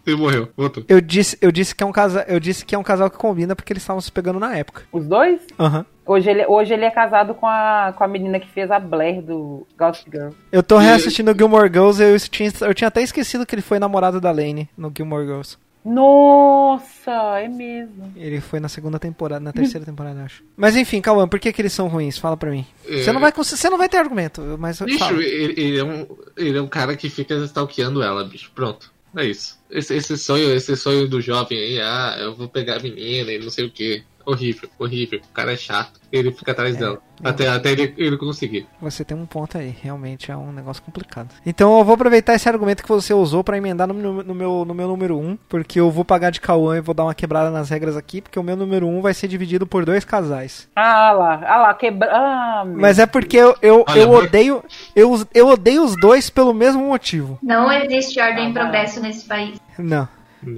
[0.08, 0.82] Ele morreu, voltou.
[0.88, 3.18] Eu disse, eu disse que é um casal, eu disse que é um casal que
[3.18, 4.84] combina porque eles estavam se pegando na época.
[4.90, 5.40] Os dois?
[5.58, 5.84] Aham.
[6.06, 9.20] Hoje ele, hoje ele é casado com a, com a menina que fez a Blair
[9.20, 10.30] do Gossip Girl.
[10.50, 14.18] Eu tô reassistindo Gilmore Girls, eu tinha, eu tinha até esquecido que ele foi namorado
[14.18, 15.58] da Lane no Gilmore Girls.
[15.84, 18.12] Nossa, é mesmo.
[18.16, 20.42] Ele foi na segunda temporada, na terceira temporada, eu acho.
[20.56, 22.16] Mas enfim, Cauã, por que, que eles são ruins?
[22.18, 22.66] Fala pra mim.
[22.86, 23.02] É.
[23.02, 25.22] Você não vai você não vai ter argumento, mas Bicho, fala.
[25.22, 26.06] ele, ele é um,
[26.36, 28.50] ele é um cara que fica stalkeando ela, bicho.
[28.54, 28.92] Pronto.
[29.16, 29.58] É isso.
[29.70, 33.38] Esse, esse sonho, esse sonho do jovem aí, ah, eu vou pegar a menina e
[33.38, 34.04] não sei o que.
[34.28, 35.20] Horrível, horrível.
[35.30, 35.98] O cara é chato.
[36.12, 37.00] Ele fica atrás dela.
[37.24, 38.66] Até, até ele, ele conseguir.
[38.78, 41.30] Você tem um ponto aí, realmente é um negócio complicado.
[41.46, 44.64] Então eu vou aproveitar esse argumento que você usou pra emendar no, meu- no meu,
[44.66, 47.14] no meu número 1, um, porque eu vou pagar de Cauã e vou dar uma
[47.14, 50.04] quebrada nas regras aqui, porque o meu número 1 um vai ser dividido por dois
[50.04, 50.68] casais.
[50.76, 52.10] Ah lá, ah lá, quebra.
[52.12, 54.62] Ah, meu Mas é porque eu, eu, Olha, eu odeio.
[54.94, 57.38] Eu, eu odeio os dois pelo mesmo motivo.
[57.42, 59.58] Não existe ordem Ah, e progresso nesse país.
[59.78, 60.06] Não.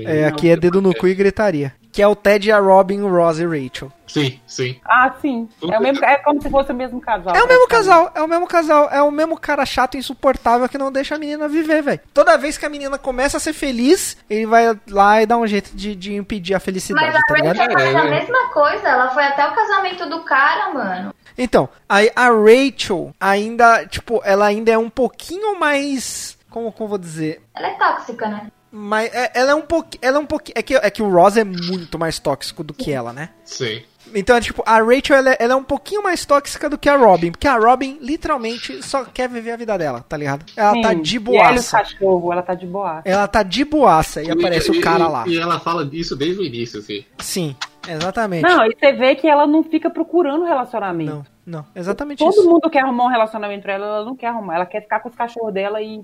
[0.01, 1.73] É, aqui é dedo no cu e gritaria.
[1.93, 3.91] Que é o Ted, a Robin, o Ross e Rachel.
[4.07, 4.81] Sim, sim.
[4.85, 5.49] Ah, sim.
[5.63, 7.35] É, o mesmo, é como se fosse o mesmo casal.
[7.35, 10.69] É o mesmo casal, é o mesmo casal, é o mesmo cara chato e insuportável
[10.69, 12.01] que não deixa a menina viver, velho.
[12.13, 15.47] Toda vez que a menina começa a ser feliz, ele vai lá e dá um
[15.47, 17.57] jeito de, de impedir a felicidade, Mas a tá ligado?
[17.57, 18.11] Rachel faz É, a é.
[18.11, 18.89] mesma coisa.
[18.89, 21.15] Ela foi até o casamento do cara, mano.
[21.39, 26.37] Então, aí a Rachel ainda, tipo, ela ainda é um pouquinho mais.
[26.51, 27.41] Como, como eu vou dizer?
[27.55, 28.49] Ela é tóxica, né?
[28.73, 30.01] Mas é- ela é um pouquinho.
[30.03, 30.55] Ela é um pouquinho.
[30.57, 33.31] É que, é que o Ross é muito mais tóxico do que ela, né?
[33.45, 33.83] Sim.
[34.15, 36.89] Então, é, tipo, a Rachel ela, é- ela é um pouquinho mais tóxica do que
[36.89, 37.31] a Robin.
[37.31, 40.45] Porque a Robin, literalmente, só quer viver a vida dela, tá ligado?
[40.57, 41.03] Ela tá Sim.
[41.03, 41.79] de E ela e o boaça.
[41.79, 43.03] cachorro, ela tá de boa.
[43.05, 45.25] Ela tá de boaça e aparece o cara lá.
[45.29, 47.05] E ela fala disso desde o início, assim.
[47.19, 47.55] Sim,
[47.89, 48.43] exatamente.
[48.43, 51.25] Não, e você vê que ela não fica procurando relacionamento.
[51.47, 52.49] Não, não, exatamente Todo isso.
[52.49, 54.57] mundo quer arrumar um relacionamento pra ela, ela não quer arrumar.
[54.57, 56.03] Ela quer ficar com os cachorros dela e.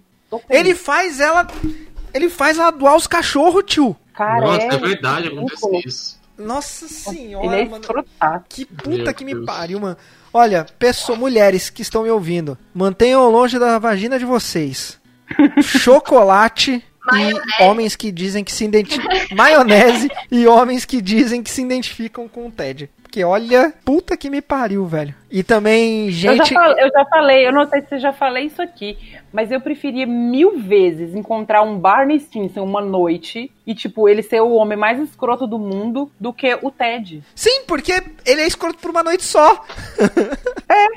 [0.51, 1.47] Ele faz ela.
[2.17, 3.95] Ele faz ela doar os cachorros, tio.
[4.15, 6.21] Cara, Nossa, é, é, verdade, acontece isso.
[6.39, 7.85] Nossa senhora, Ele é mano.
[8.49, 9.47] Que puta Meu que me Deus.
[9.47, 9.97] pariu, mano.
[10.33, 14.99] Olha, pessoas, mulheres que estão me ouvindo, mantenham longe da vagina de vocês.
[15.63, 17.41] Chocolate e Maionese.
[17.61, 19.37] homens que dizem que se identificam.
[19.37, 22.91] Maionese e homens que dizem que se identificam com o Ted.
[23.03, 25.15] Porque olha, puta que me pariu, velho.
[25.31, 26.55] E também, Eu, já gente.
[26.55, 28.97] falei, eu já falei, eu não sei se eu já falei isso aqui,
[29.33, 34.41] mas eu preferia mil vezes encontrar um Barney Stinson uma noite e, tipo, ele ser
[34.41, 37.23] o homem mais escroto do mundo do que o Ted.
[37.35, 39.65] Sim, porque ele é escroto por uma noite só.
[40.69, 40.89] É.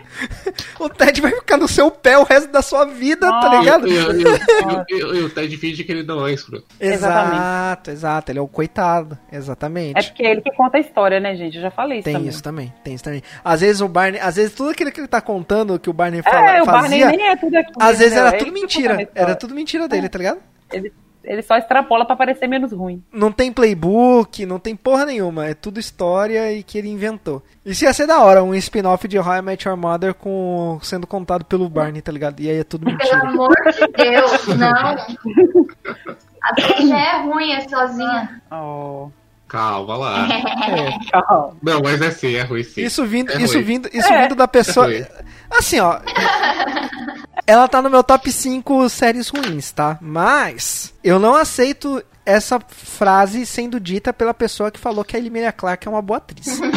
[0.84, 3.88] o Ted vai ficar no seu pé o resto da sua vida, tá ligado?
[3.88, 6.66] E, e, e, e, e o Ted finge que ele não é escroto.
[6.80, 7.36] Exatamente.
[7.36, 8.32] Exato, exato.
[8.32, 9.18] Ele é o coitado.
[9.32, 9.98] Exatamente.
[10.00, 11.56] É porque é ele que conta a história, né, gente?
[11.58, 12.30] Eu já falei isso Tem também.
[12.30, 13.22] isso também, tem isso também.
[13.44, 16.22] Às vezes o Barney, às vezes tudo aquilo que ele tá contando, que o Barney
[16.22, 17.76] fala, É, o Barney fazia, nem é tudo aquilo.
[17.80, 18.28] às vezes entendeu?
[18.28, 19.10] era É tudo mentira.
[19.16, 20.40] Era tudo mentira dele, tá ligado?
[20.72, 20.94] Ele,
[21.24, 23.04] ele só extrapola pra parecer menos ruim.
[23.12, 25.46] Não tem playbook, não tem porra nenhuma.
[25.48, 27.44] É tudo história e que ele inventou.
[27.66, 31.06] Isso ia ser da hora, um spin-off de How I Met Your Mother com, sendo
[31.06, 32.40] contado pelo Barney, tá ligado?
[32.40, 33.22] E aí é tudo Pelo mentira.
[33.28, 34.96] amor de Deus, não.
[36.42, 38.42] A já é ruim, é sozinha.
[38.50, 39.10] Oh,
[39.50, 40.28] Calma lá.
[40.70, 41.00] É.
[41.10, 41.58] tchau.
[41.62, 42.82] Não, mas é sim, é ruim sim.
[42.84, 43.64] Isso vindo, É isso ruim.
[43.64, 44.22] vindo, isso É.
[44.24, 44.86] vindo da pessoa.
[44.94, 45.06] É ruim.
[45.52, 46.00] assim, ó.
[47.48, 49.98] ela tá no meu top 5 séries ruins, tá?
[50.00, 55.52] Mas eu não aceito essa frase sendo dita pela pessoa que falou que a Emilia
[55.52, 56.60] Clarke é uma boa atriz.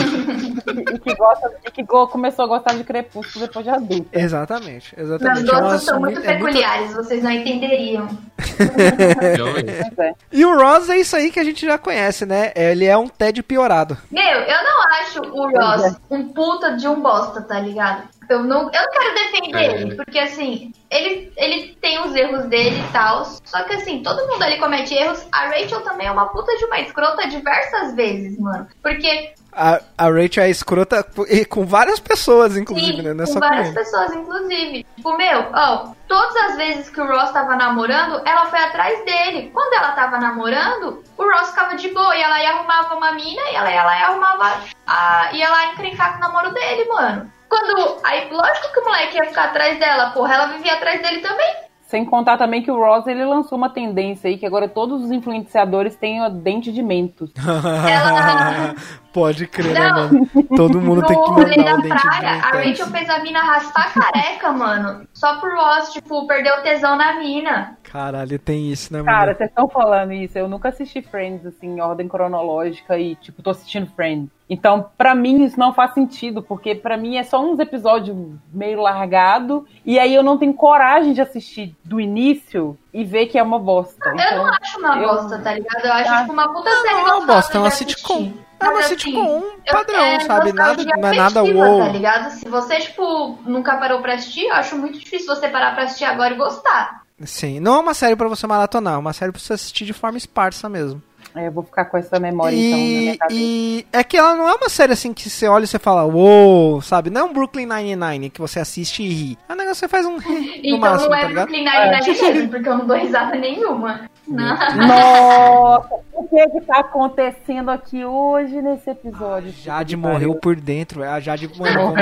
[0.92, 4.06] E que, gosta, e que go- começou a gostar de Crepúsculo depois de adulto.
[4.12, 5.50] exatamente, Meus exatamente.
[5.50, 8.08] É um gostos são assunto- muito é muito- peculiares, vocês não entenderiam.
[9.98, 10.12] É.
[10.32, 12.52] E o Ross é isso aí que a gente já conhece, né?
[12.54, 13.96] Ele é um Ted piorado.
[14.10, 18.02] Meu, eu não acho o Ross um puta de um bosta, tá ligado?
[18.32, 19.66] Eu não, eu não quero defender É.
[19.80, 23.24] ele, porque assim, ele, ele tem os erros dele e tal.
[23.44, 25.26] Só que assim, todo mundo ali comete erros.
[25.32, 28.66] A Rachel também é uma puta de uma escrota diversas vezes, mano.
[28.82, 33.12] Porque, A, a Rachel é escrota com- e com várias pessoas, inclusive, sim, né?
[33.12, 33.74] Não é com só com várias ele.
[33.76, 34.86] pessoas, inclusive.
[34.96, 39.50] Tipo, meu, ó, todas as vezes que o Ross tava namorando, ela foi atrás dele.
[39.52, 43.42] Quando ela tava namorando, o Ross ficava de boa e ela ia arrumava uma mina
[43.50, 44.60] e ela ia lá e arrumava.
[44.86, 47.30] A, ia lá encrencar com o namoro dele, mano.
[47.52, 47.98] Quando.
[48.02, 51.54] Aí, lógico que o moleque ia ficar atrás dela, porra, ela vivia atrás dele também.
[51.82, 55.10] Sem contar também que o Ross ele lançou uma tendência aí que agora todos os
[55.10, 57.30] influenciadores têm o dente de mentos.
[57.36, 58.74] Ela-
[59.12, 60.26] Pode crer, né, mano?
[60.56, 63.40] Todo mundo tem que mandar da o dente praia, a de Rachel fez a mina
[63.42, 65.06] raspar careca, mano.
[65.12, 67.76] Só pro Ross, tipo, perder o tesão na mina.
[67.92, 69.10] Caralho, tem isso, né, mano?
[69.12, 70.38] Cara, vocês estão falando isso.
[70.38, 74.30] Eu nunca assisti Friends, assim, em ordem cronológica e, tipo, tô assistindo Friends.
[74.48, 78.16] Então, pra mim, isso não faz sentido, porque pra mim é só uns episódios
[78.52, 83.38] meio largado, e aí eu não tenho coragem de assistir do início e ver que
[83.38, 84.08] é uma bosta.
[84.08, 85.84] Eu Então, não acho uma eu- bosta, tá ligado?
[85.84, 86.20] Eu acho, Ah.
[86.20, 88.32] tipo, uma puta série Não é uma bosta, é uma sitcom.
[88.58, 90.52] É uma Mas, sitcom assim, eu- padrão, é sabe?
[90.52, 91.78] Nada, não é nada wow.
[91.80, 92.30] Tá ligado?
[92.30, 96.04] Se você, tipo, nunca parou pra assistir, eu acho muito difícil você parar pra assistir
[96.04, 97.01] agora e gostar.
[97.26, 99.92] Sim, não é uma série pra você maratonar, é uma série pra você assistir de
[99.92, 101.02] forma esparsa mesmo.
[101.34, 103.40] é, eu vou ficar com essa memória, então, na E, minha cabeça.
[103.40, 106.04] e é que ela não é uma série assim que você olha e você fala,
[106.04, 107.08] uou, sabe?
[107.10, 109.38] Não é um Brooklyn Nine-Nine que você assiste e ri.
[109.48, 111.46] É um negócio que você faz um ri no Então máximo, não tá é ligado?
[111.48, 114.10] Brooklyn Nine-Nine mesmo, porque eu não dou risada nenhuma.
[114.28, 114.56] Não.
[114.86, 115.88] Nossa,
[116.24, 119.50] o que que tá acontecendo aqui hoje nesse episódio?
[119.52, 121.12] Jade Puta que morreu por dentro, velho.
[121.12, 121.94] A Jade morreu.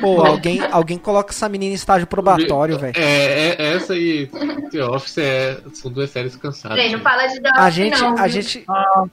[0.00, 2.94] Pô, alguém, alguém coloca essa menina em estágio probatório, velho.
[2.96, 4.26] É, é, essa e
[4.70, 6.76] The Office é, são duas séries cansadas.
[6.76, 9.04] Peraí, não fala de The A Office, gente, não, a gente, Ah,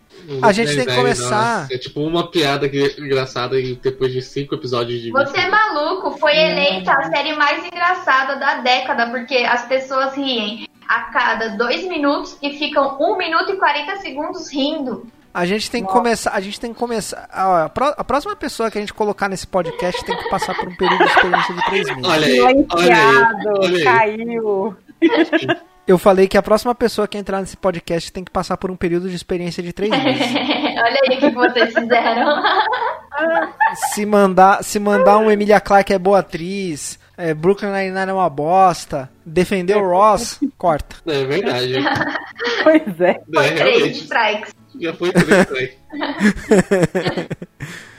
[0.43, 4.21] a gente tem que começar- nossa, é tipo uma piada que- engraçada e depois de
[4.21, 9.35] cinco episódios de Você é maluco, foi eleita a série mais engraçada da década, porque
[9.37, 15.07] as pessoas riem a cada dois minutos e ficam um minuto e 40 segundos rindo.
[15.33, 15.97] a gente tem que Nossa.
[15.97, 17.27] começar, a gente tem que começar.
[17.31, 20.75] A, a próxima pessoa que a gente colocar nesse podcast tem que passar por um
[20.75, 22.03] período de experiência de três meses.
[22.05, 23.83] Olha aí, olha aí, Silenciado, olha aí.
[23.83, 24.75] caiu.
[25.87, 28.75] Eu falei que a próxima pessoa que entrar nesse podcast tem que passar por um
[28.75, 30.27] período de experiência de três meses.
[30.31, 32.43] Olha aí o que vocês fizeram.
[33.91, 38.30] se mandar, se mandar um Emilia Clarke é boa atriz, é, Brooklyn Nine-Nine é uma
[38.30, 40.95] bosta, defender o Ross, corta.
[41.05, 41.76] É verdade.
[42.63, 43.22] Pois é.
[43.36, 44.55] É, Três strikes.
[44.80, 45.78] Já foi três aí.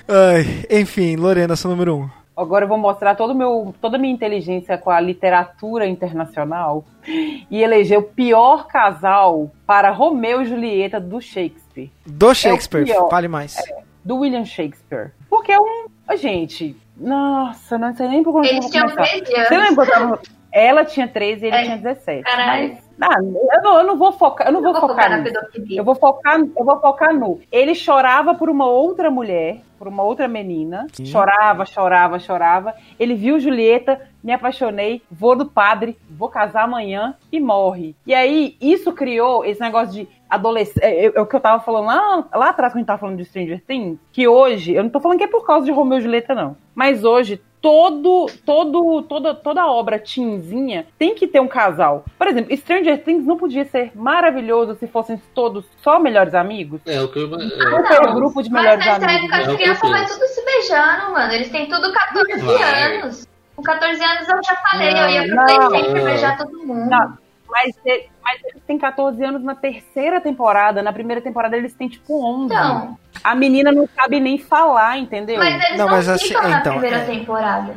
[0.09, 2.11] Ai, enfim, Lorena, seu número um.
[2.37, 7.63] Agora eu vou mostrar todo meu, toda a minha inteligência com a literatura internacional e
[7.63, 11.91] eleger o pior casal para Romeu e Julieta do Shakespeare.
[12.07, 13.09] Do Shakespeare, pior.
[13.11, 13.57] fale mais.
[14.05, 15.13] Do William Shakespeare.
[15.29, 15.87] Porque é um.
[16.17, 19.11] Gente, nossa, não sei nem por onde eu Eles vou tinham começar.
[19.11, 19.69] 13 Você anos.
[19.69, 20.21] lembra eu tava-
[20.55, 22.23] Ela tinha 13 e ele É, tinha 17.
[22.25, 22.77] caralho.
[22.99, 23.19] Mas, ah,
[23.57, 25.33] eu, não, eu não vou focar, eu não, vou, focar, na nisso.
[25.35, 25.81] pedofilia.
[25.81, 27.41] Eu vou focar, eu vou focar no.
[27.51, 30.87] Ele chorava por uma outra mulher, por uma outra menina.
[30.93, 31.07] Sim.
[31.07, 32.75] Chorava, chorava, chorava.
[33.01, 37.95] Ele viu Julieta, me apaixonei, vou do padre, vou casar amanhã e morre.
[38.07, 40.83] E aí, isso criou esse negócio de adolescente.
[40.85, 43.17] É, é o que eu tava falando lá, lá atrás, quando a gente tava falando
[43.19, 45.99] de Stranger Things, que hoje, eu não tô falando que é por causa de Romeu
[45.99, 46.57] e Julieta, não.
[46.75, 52.05] Mas hoje, todo, todo, toda, toda obra teenzinha tem que ter um casal.
[52.19, 56.81] Por exemplo, Stranger Things não podia ser maravilhoso se fossem todos só melhores amigos.
[56.87, 57.29] É, o que eu.
[57.29, 59.23] Não É, um grupo de Mas melhores nessa amigos.
[59.25, 60.19] época É as o que crianças penso.
[60.19, 61.33] tudo se beijando, mano.
[61.33, 62.83] Eles têm tudo 14 Vai.
[62.97, 63.29] anos.
[63.63, 65.71] Com 14 anos eu já falei, eu ia pro Não, Play não.
[65.71, 66.91] Center beijar todo mundo.
[66.91, 67.19] Não.
[67.49, 67.77] Mas,
[68.25, 70.83] mas eles têm 14 anos na terceira temporada.
[70.83, 72.47] Na primeira temporada eles têm tipo 11.
[72.47, 75.37] Então, A menina não sabe nem falar, entendeu?
[75.39, 77.05] mas eles Não, não, mas assim, ficam na então, primeira é.
[77.05, 77.77] temporada.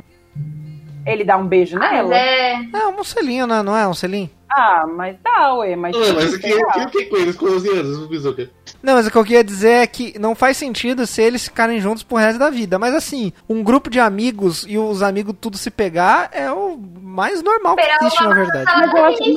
[1.06, 2.16] Ele dá um beijo Mas nela?
[2.16, 2.54] é.
[2.74, 3.62] É um selinho, né?
[3.62, 4.30] Não é um selinho?
[4.50, 5.76] Ah, mas dá, ué.
[5.76, 6.70] Mas, Ué, mas o que, sei lá.
[6.70, 8.50] o que eu tenho com eles com 11 anos, Bizuca?
[8.82, 11.80] Não, mas o que eu queria dizer é que não faz sentido se eles ficarem
[11.82, 12.78] juntos pro resto da vida.
[12.80, 17.42] Mas assim, um grupo de amigos e os amigos tudo se pegar é o mais
[17.42, 18.66] normal que existe, na verdade.
[18.66, 19.36] Mas eu acho que-.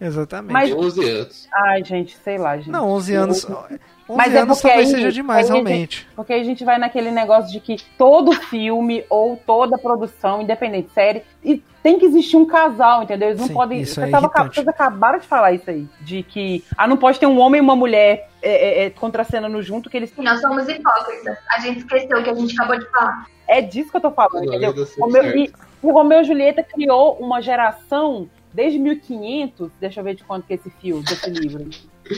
[0.00, 0.52] Exatamente.
[0.52, 1.48] Mas- 11 anos.
[1.54, 2.70] Ai, gente, sei lá, gente.
[2.70, 3.44] Não, 11 anos.
[3.44, 3.80] 11
[4.16, 6.08] Mas é porque talvez aí- seja demais, aí gente- realmente.
[6.14, 11.22] Porque a gente vai naquele negócio de que todo filme ou toda produção, independente série,
[11.44, 13.28] e tem que existir um casal, entendeu?
[13.28, 13.80] Eles não Sim, podem.
[13.80, 15.86] isso Você é tava, vocês acabaram de falar isso aí.
[16.00, 19.60] De que ah, não pode ter um homem e uma mulher é, é, é, contracenando
[19.62, 20.12] junto, que eles.
[20.16, 21.38] Nós somos hipócritas.
[21.48, 23.26] A gente esqueceu o que a gente acabou de falar.
[23.48, 24.72] É disso que eu tô falando, entendeu?
[24.98, 25.38] Romeu, certo.
[25.38, 25.52] e,
[25.82, 29.70] o Romeu e Julieta criou uma geração desde 1500.
[29.80, 31.68] Deixa eu ver de quanto que é esse filme, desse livro.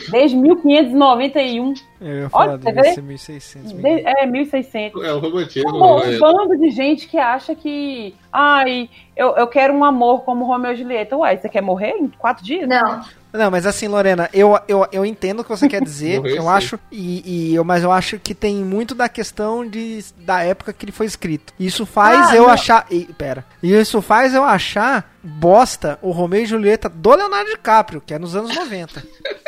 [0.09, 1.73] Desde 1591.
[2.01, 3.71] Eu ia Olha, falar você deve ser 1600.
[3.73, 5.03] de- é, 1600.
[5.03, 5.69] É o romantismo.
[5.83, 6.17] Um é.
[6.19, 8.13] bando de gente que acha que.
[8.31, 11.15] Ai, eu, eu quero um amor como Romeu e Julieta.
[11.15, 12.67] Uai, você quer morrer em quatro dias?
[12.67, 13.01] Não.
[13.33, 16.41] Não, mas assim, Lorena, eu, eu, eu entendo o que você quer dizer, Morreu, eu
[16.43, 16.47] sim.
[16.47, 20.71] acho, e, e eu, mas eu acho que tem muito da questão de, da época
[20.71, 21.53] que ele foi escrito.
[21.59, 22.49] Isso faz Ah, eu não.
[22.49, 22.85] achar.
[22.89, 23.43] E, pera.
[23.61, 28.35] Isso faz eu achar bosta o Romeu e Julieta do Leonardo DiCaprio, que é nos
[28.37, 29.03] anos 90.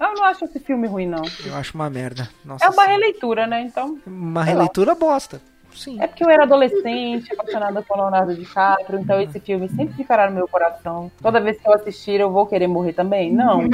[0.00, 1.22] Eu não acho esse filme ruim, não.
[1.44, 2.28] Eu acho uma merda.
[2.44, 2.92] Nossa É uma Senhora.
[2.92, 3.60] releitura, né?
[3.62, 3.98] Então.
[4.06, 4.58] Uma sei lá.
[4.60, 5.40] releitura bosta.
[5.74, 6.00] Sim.
[6.02, 10.34] É porque eu era adolescente, apaixonada por Leonardo DiCaprio, então esse filme sempre ficará no
[10.34, 11.10] meu coração.
[11.22, 13.32] Toda vez que eu assistir, eu vou querer morrer também?
[13.32, 13.62] Não.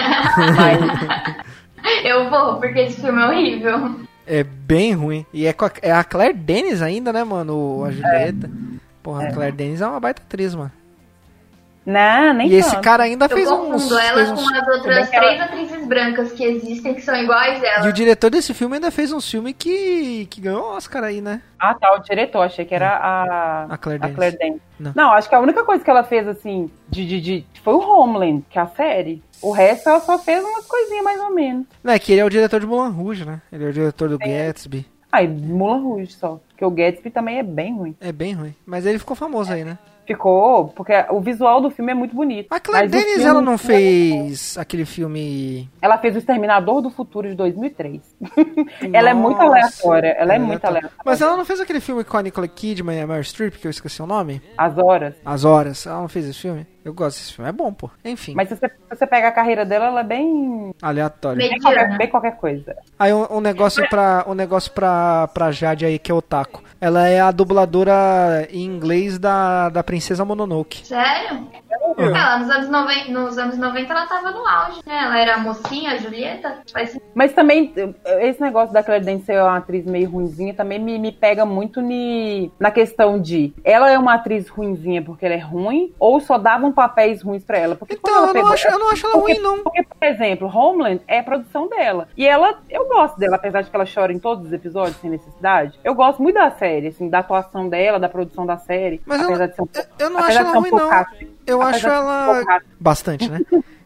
[0.57, 4.01] Mas Eu vou, porque esse filme é horrível.
[4.27, 5.25] É bem ruim.
[5.33, 7.85] E é, com a, é a Claire Denis ainda, né, mano?
[7.85, 8.51] A Julieta.
[9.03, 10.73] Porra, a Claire Denis é uma baita atriz, mano.
[11.87, 12.83] Não, nem E esse tanto.
[12.83, 13.59] cara ainda Eu fez uns.
[13.73, 17.15] confundo ela fez com uns- as outras ela- três atrizes brancas que existem, que são
[17.17, 17.89] iguais a E ela.
[17.89, 21.41] o diretor desse filme ainda fez um filme que, que ganhou Oscar aí, né?
[21.59, 24.09] Ah, tá, o diretor, achei que era a, A Claire a.
[24.11, 24.61] Claire Danes.
[24.79, 24.93] Não.
[24.95, 25.13] Não.
[25.13, 28.45] acho que a única coisa que ela fez, assim, de, de, de- foi o Homeland,
[28.51, 29.23] que é a série.
[29.41, 31.67] O resto ela só fez umas coisinhas mais ou menos.
[31.85, 33.41] Não, é que ele é o diretor de Mulan Rouge, né?
[33.53, 34.85] Ele é o diretor do Gatsby.
[35.13, 36.41] Aí, Mulan Rouge só.
[36.49, 37.95] Porque o Gatsby também é bem ruim.
[38.01, 38.55] É bem ruim.
[38.67, 39.79] Mas ele ficou famoso aí, né?
[40.07, 42.47] Ficou, porque o visual do filme é muito bonito.
[42.51, 45.69] A Claire Denis, ela não fez aquele filme.
[45.83, 48.01] Ela fez o Exterminador do Futuro de 2003.
[48.93, 50.11] ela é muito aleatória.
[50.19, 50.97] Ela é ela muito aleatória.
[51.05, 53.67] Mas ela não fez aquele filme com a Nicole Kidman e a Meryl Streep, que
[53.67, 54.41] eu esqueci o nome?
[54.57, 55.15] As horas.
[55.25, 55.87] As Horas.
[55.87, 56.67] Ela não fez esse filme?
[56.87, 57.49] Eu gosto desse filme.
[57.51, 57.91] É bom, pô.
[58.05, 60.73] Enfim, Mas se você, se você pega a carreira dela, ela é bem.
[60.81, 61.37] aleatório.
[61.37, 61.99] Bem qualquer, Mediana.
[61.99, 62.77] bem qualquer coisa.
[62.97, 66.63] Aí um, um negócio pra um negócio pra, pra Jade aí, que é o Taco.
[66.81, 70.87] Ela é a dubladora em inglês da, da Princesa Mononoke.
[70.87, 71.49] Sério?
[71.99, 72.15] Uhum.
[72.15, 75.05] Ela, nos anos, 90, nos anos 90 ela tava no auge, né?
[75.05, 76.59] Ela era a mocinha, a Julieta.
[76.73, 77.11] Faz sentido.
[77.15, 77.73] Mas também,
[78.21, 82.51] esse negócio da Claire ser uma atriz meio ruinzinha também me, me pega muito ni,
[82.61, 86.73] na questão de ela é uma atriz ruinzinha porque ela é ruim ou só davam
[86.77, 87.75] papéis ruins pra ela?
[87.75, 89.63] Porque Então, ela eu não, pegou- acho, eu não acho ela porque, ruim, não.
[89.65, 92.07] Porque, por exemplo, Homeland é a produção dela.
[92.17, 95.11] E ela, eu gosto dela, apesar de que ela chora em todos os episódios sem
[95.11, 95.77] necessidade.
[95.83, 99.01] Eu gosto muito da série, assim, da atuação dela, da produção da série.
[99.05, 100.89] Mas eu, apesar de ser um eu, eu não apesar acho ela um ruim, não.
[100.89, 101.31] rápido.
[101.47, 102.45] Eu acho ela.
[102.79, 103.41] Bastante, né?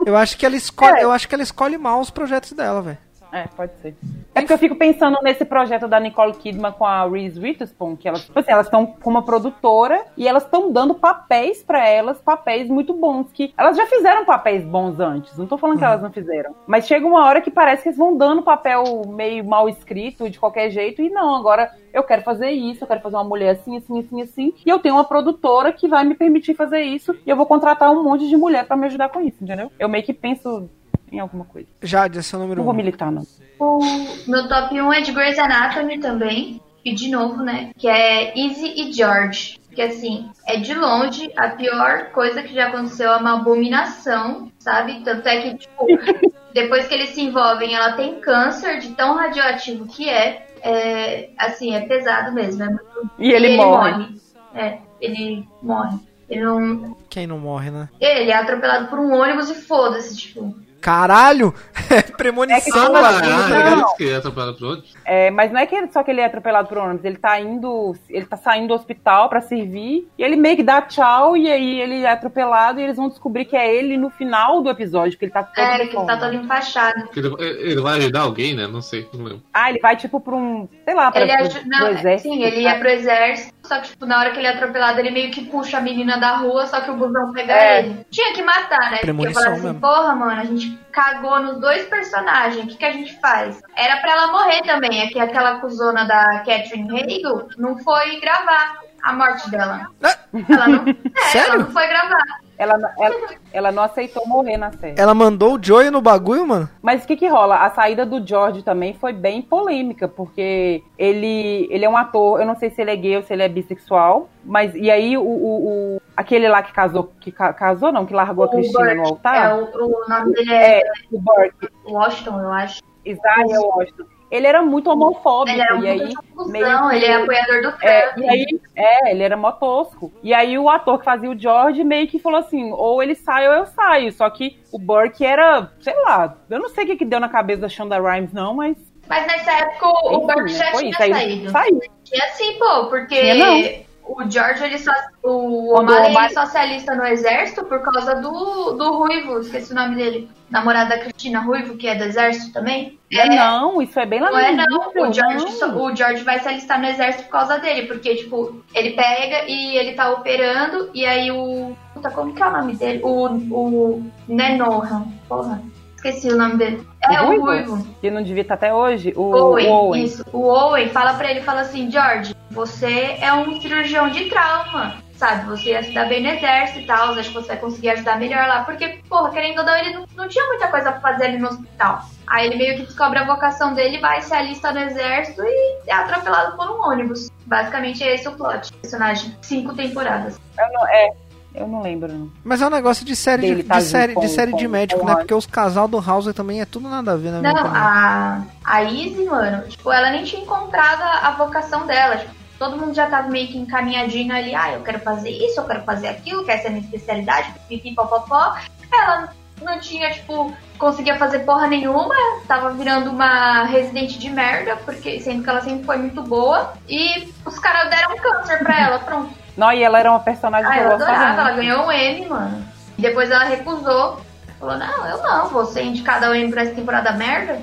[0.05, 1.05] Eu acho que ela escolhe, É.
[1.05, 2.99] eu acho que ela escolhe mal os projetos dela, velho.
[3.33, 3.95] É, pode ser.
[4.35, 8.09] É porque eu fico pensando nesse projeto da Nicole Kidman com a Reese Witherspoon, que
[8.09, 12.21] elas, tipo assim, elas estão com uma produtora e elas estão dando papéis pra elas,
[12.21, 16.03] papéis muito bons, que elas já fizeram papéis bons antes, não tô falando que elas
[16.03, 19.69] não fizeram, mas chega uma hora que parece que eles vão dando papel meio mal
[19.69, 23.25] escrito, de qualquer jeito, e não, agora eu quero fazer isso, eu quero fazer uma
[23.25, 26.83] mulher assim, assim, assim, assim, e eu tenho uma produtora que vai me permitir fazer
[26.83, 29.71] isso, e eu vou contratar um monte de mulher pra me ajudar com isso, entendeu?
[29.79, 30.69] Eu meio que penso
[31.11, 31.69] em alguma coisa.
[31.83, 32.77] Jade, esse é o número Não vou 1.
[32.77, 33.27] militar, não.
[33.59, 33.81] O
[34.27, 36.61] meu top 1 é de Grey's Anatomy também.
[36.85, 37.73] E de novo, né?
[37.77, 39.59] Que é Izzy e George.
[39.75, 45.01] Que assim, é de longe a pior coisa que já aconteceu, é uma abominação, sabe?
[45.05, 45.87] Tanto é que, tipo,
[46.53, 50.47] depois que eles se envolvem, ela tem câncer de tão radioativo que é.
[50.63, 52.63] É, assim, é pesado mesmo.
[52.63, 53.11] É muito...
[53.19, 54.15] E ele morre.
[54.55, 55.99] É, ele morre.
[56.29, 56.97] Ele não.
[57.09, 57.89] Quem não morre, né?
[58.01, 60.55] Ele é atropelado por um ônibus e foda-se, tipo.
[60.81, 61.55] Caralho!
[61.91, 63.07] É que Premonição, como mano.
[63.09, 63.27] assim?
[63.33, 64.83] Ah, que atropelado.
[65.05, 67.41] É, mas não é que ele- só que ele é atropelado por ônibus, ele tá
[67.41, 71.51] indo, ele tá saindo do hospital pra servir, e ele meio que dá tchau, e
[71.51, 75.19] aí ele é atropelado, e eles vão descobrir que é ele no final do episódio,
[75.19, 77.09] que ele tá todo É, que ele tá todo enfaixado.
[77.09, 78.69] Que Ele, ele vai ajudar alguém, né?
[78.69, 79.43] Não sei, não lembro.
[79.53, 82.35] Ah, ele vai tipo pra um, sei lá, pra, Ele pro, aju- pro não, exército.
[82.35, 85.11] sim, ele ia pro exército, só que tipo, na hora que ele é atropelado, ele
[85.11, 87.81] meio que puxa a menina da rua, só que o busão pega É.
[87.81, 88.07] ele.
[88.13, 88.99] Tinha que matar, né?
[88.99, 89.81] Porque eu Premonição falava assim, mesmo.
[89.81, 93.61] porra, mano, a gente cagou nos dois personagens, o que, que a gente faz?
[93.77, 98.79] Era pra ela morrer também, é que aquela cuzona da Catherine Hagel não foi gravar
[99.03, 99.87] a morte dela.
[100.03, 100.17] Ah,
[100.49, 100.85] Ela não,
[101.17, 101.53] é, Sério?
[101.55, 102.25] ela não foi gravar.
[102.61, 103.15] Ela, ela,
[103.55, 105.01] ela não aceitou morrer na série.
[105.01, 106.69] Ela mandou o Joey no bagulho, mano?
[106.83, 107.57] Mas o que que rola?
[107.57, 112.47] A saída do George também foi bem polêmica, porque ele, ele é um ator, eu
[112.47, 115.23] não sei se ele é gay ou se ele é bissexual, mas e aí o,
[115.23, 118.85] o, o- aquele lá que casou, que ca- casou não, que largou a O Cristina
[118.85, 122.83] Burt, no altar, É, o, o nome dele é, é, o Burke, Washington, eu acho.
[123.07, 124.05] Isaiah Washington.
[124.31, 128.01] Ele era muito homofóbico, Ele era e aí meio que- ele é apoiador do É,
[128.09, 128.19] Trump.
[128.25, 130.13] e aí, é, ele era mó tosco.
[130.23, 133.49] E aí o ator que fazia o George meio que falou assim, ou ele sai
[133.49, 134.13] ou eu saio.
[134.13, 137.29] Só que o Burke era, sei lá, eu não sei o que, que deu na
[137.29, 138.77] cabeça da Shonda Rhimes, não, mas.
[139.09, 141.03] Mas nessa época o, o enfim, Burke já tinha isso.
[141.03, 141.51] Aí saído.
[141.51, 141.81] saiu.
[142.05, 143.90] Tinha sim, pô, porque Tinha não.
[144.17, 144.93] O George, ele só.
[145.23, 149.75] O O'Malley ele só se alista no exército por causa do, do Ruivo, esqueci o
[149.75, 150.29] nome dele.
[150.51, 152.99] Namorada da Cristina Ruivo, que é do exército também.
[153.13, 155.85] É, não, isso é bem lá Não é não, o George, não.
[155.85, 159.77] o George vai se alistar no exército por causa dele, porque, tipo, ele pega e
[159.77, 161.77] ele tá operando, e aí o.
[161.95, 163.01] Puta, como que é o nome dele?
[163.05, 163.27] O.
[163.27, 165.63] o Nenohan, porra.
[166.01, 166.89] Esqueci o nome dele.
[167.05, 167.87] É O o Ruivo?
[168.01, 169.13] Que não devia estar até hoje.
[169.15, 170.05] O Owen, o Owen.
[170.05, 170.25] isso.
[170.33, 175.45] O Owen fala pra ele, fala assim, George, você é um cirurgião de trauma, sabe?
[175.51, 178.19] Você ia se dar bem no exército e tal, acho que você vai conseguir ajudar
[178.19, 181.25] melhor lá, porque, porra, querendo ou não, ele não, não tinha muita coisa pra fazer
[181.27, 182.01] ali no hospital.
[182.27, 185.93] Aí ele meio que descobre a vocação dele, vai se alista no exército e é
[185.93, 187.31] atropelado por um ônibus.
[187.45, 188.73] Basicamente é esse o plot.
[188.81, 190.41] Personagem, cinco temporadas.
[190.59, 191.11] Eu não, é,
[191.55, 192.13] eu não lembro.
[192.13, 192.31] Não.
[192.45, 194.65] Mas é um negócio de série de, Dele de tá série, com- de, série de
[194.65, 195.17] com- médico, com né?
[195.17, 197.41] Porque os casal do House também é tudo nada a ver, né?
[197.41, 202.17] minha Não, a, a Izzy, mano, tipo, ela nem tinha encontrado a, vocação dela.
[202.19, 204.55] Tipo, todo mundo já tava meio que encaminhadinho ali.
[204.55, 207.53] Ah, eu quero fazer isso, eu quero fazer aquilo, que essa é a minha especialidade,
[207.69, 208.55] pipi, popopó.
[208.93, 209.33] Ela
[209.63, 212.15] não tinha, tipo, conseguia fazer porra nenhuma.
[212.47, 216.73] Tava virando uma residente de merda, porque sendo que ela sempre foi muito boa.
[216.89, 219.40] E os caras deram um câncer pra ela, pronto.
[219.61, 221.93] Não, e ela era uma personagem Ah, que eu ela gostava adorava, ela ganhou um
[221.93, 222.65] M, mano.
[222.97, 224.19] E depois ela recusou.
[224.59, 227.61] Falou, não, eu não, vou ser indicada ao M pra essa temporada merda.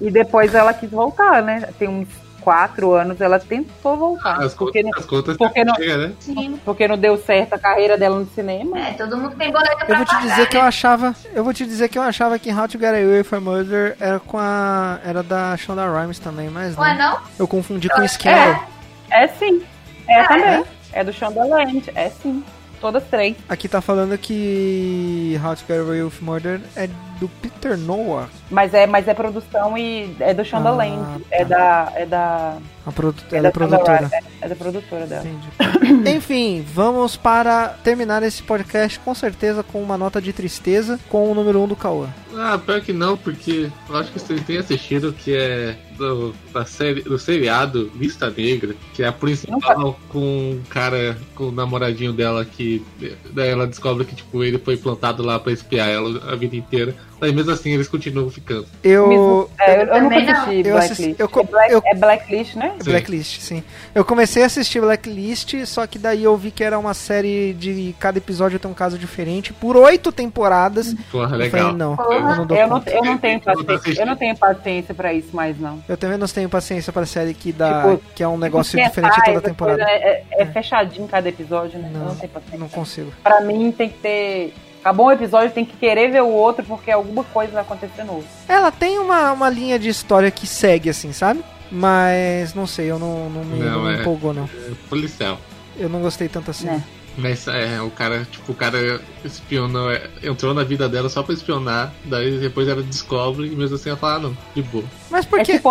[0.00, 1.68] E depois ela quis voltar, né?
[1.78, 2.08] Tem uns
[2.42, 4.40] quatro anos ela tentou voltar.
[4.42, 6.12] As, porque, contas, não, as contas porque não- chega, né?
[6.20, 6.60] Sim.
[6.64, 8.78] porque não deu certo a carreira dela no cinema.
[8.78, 10.60] É, todo mundo tem boleto pra Eu vou te pagar, dizer que né?
[10.62, 13.40] eu achava, eu vou te dizer que eu achava que How to Get Away with
[13.40, 17.18] Murder era com a era da Shonda Rhimes também, mas Não é não.
[17.38, 18.62] Eu confundi com Scandal.
[19.10, 19.24] É.
[19.24, 19.62] É sim.
[20.08, 20.64] É, Ah, também.
[20.92, 21.90] É do Shondaland.
[21.94, 22.42] É sim.
[22.80, 23.36] Todas três.
[23.48, 26.88] Aqui tá falando que How to Get Away with Murder é
[27.18, 30.98] do Peter Noah, Mas é, mas é produção e é do Shondaland.
[31.02, 31.56] Ah, É tá.
[31.56, 31.92] da.
[31.96, 32.58] É da.
[32.86, 34.10] a produ É ela é da Shonda produtora.
[34.12, 35.24] É, é da produtora dela.
[35.26, 36.10] Entendi.
[36.16, 41.34] Enfim, vamos para terminar esse podcast com certeza com uma nota de tristeza com o
[41.34, 42.08] número 1 um do Cauã.
[42.36, 46.66] Ah, pior que não, porque eu acho que vocês têm assistido que é do, da
[46.66, 52.12] série, do seriado Vista Negra, que é a principal com um cara, com o namoradinho
[52.12, 52.84] dela que
[53.32, 56.94] daí ela descobre que tipo ele foi plantado lá pra espiar ela a vida inteira.
[57.20, 58.66] Aí mesmo assim eles continuam ficando.
[58.84, 59.50] Eu.
[59.58, 60.32] É, eu, eu nunca não.
[60.32, 60.92] assisti Eu Blacklist.
[60.92, 62.74] assisti- eu co- é, Black- eu- é Blacklist, né?
[62.80, 62.90] Sim.
[62.90, 63.62] Blacklist, sim.
[63.94, 67.94] Eu comecei a assistir Blacklist, só que daí eu vi que era uma série de
[67.98, 70.94] cada episódio tem um caso diferente, por oito temporadas.
[71.10, 71.72] Porra, Eu falei, legal.
[71.72, 72.14] não, Porra.
[72.14, 74.02] eu não dou Eu não, eu não tenho Eu paciência.
[74.02, 75.82] Eu não tenho paciência pra isso mais, não.
[75.88, 79.14] Eu também não tenho paciência pra série que dá, Tipo, que é um negócio diferente
[79.14, 79.78] sai, toda temporada.
[79.78, 81.90] coisa É, é- é fechadinho cada episódio, né?
[81.92, 82.58] Não, eu não tenho paciência.
[82.58, 83.12] Não consigo.
[83.22, 84.54] Pra mim tem que ter.
[84.86, 88.24] Acabou um episódio, tem que querer ver o outro, porque alguma coisa vai acontecer novo.
[88.46, 91.42] Ela tem uma, uma linha de história que segue, assim, sabe?
[91.72, 94.00] Mas não sei, eu não, não me, Não, não me é.
[94.00, 94.44] empolgou, não.
[94.44, 95.40] É policial.
[95.76, 96.68] Eu não gostei tanto assim.
[96.68, 96.80] É.
[97.18, 101.34] Mas é, o cara, tipo, o cara espionou, é, entrou na vida dela só pra
[101.34, 104.84] espionar, daí depois ela descobre e mesmo assim ela fala, ah, não, de boa.
[105.10, 105.54] Mas por É que.
[105.54, 105.68] tipo,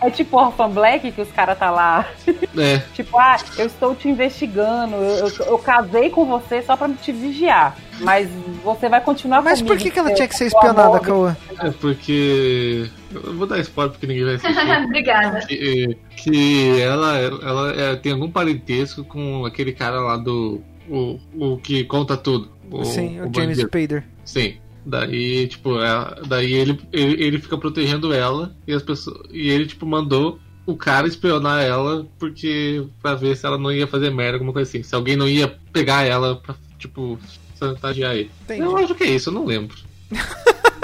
[0.00, 2.06] é tipo Orphan Black, que os caras tá lá.
[2.56, 6.88] É, Tipo, ah, eu estou te investigando, eu, eu, eu casei com você só pra
[6.88, 7.76] te vigiar.
[8.00, 8.28] Mas
[8.62, 9.76] você vai continuar Mas comigo.
[9.76, 11.00] por que, que ela tinha que ser espionada.
[11.00, 11.36] Cauã?
[11.60, 12.88] é porque.
[13.12, 14.84] Eu vou dar spoiler porque ninguém vai assistir.
[14.84, 15.40] Obrigada.
[15.46, 20.60] que, que ela, ela é, tem algum parentesco com aquele cara lá do.
[20.88, 22.50] O, o que conta tudo.
[22.70, 23.58] O, Sim, o, o James.
[23.58, 24.04] Spader.
[24.24, 24.56] Sim.
[24.88, 29.18] Daí, tipo, é- daí ele, ele, ele fica protegendo ela e as pessoas.
[29.30, 32.86] E ele, tipo, mandou o cara espionar ela porque.
[33.02, 34.82] pra ver se ela não ia fazer merda, alguma coisa assim.
[34.82, 37.18] Se alguém não ia pegar ela pra, tipo,
[37.58, 38.30] chantagear ele.
[38.44, 38.62] Entendi.
[38.62, 39.76] Eu acho que é isso, eu não lembro.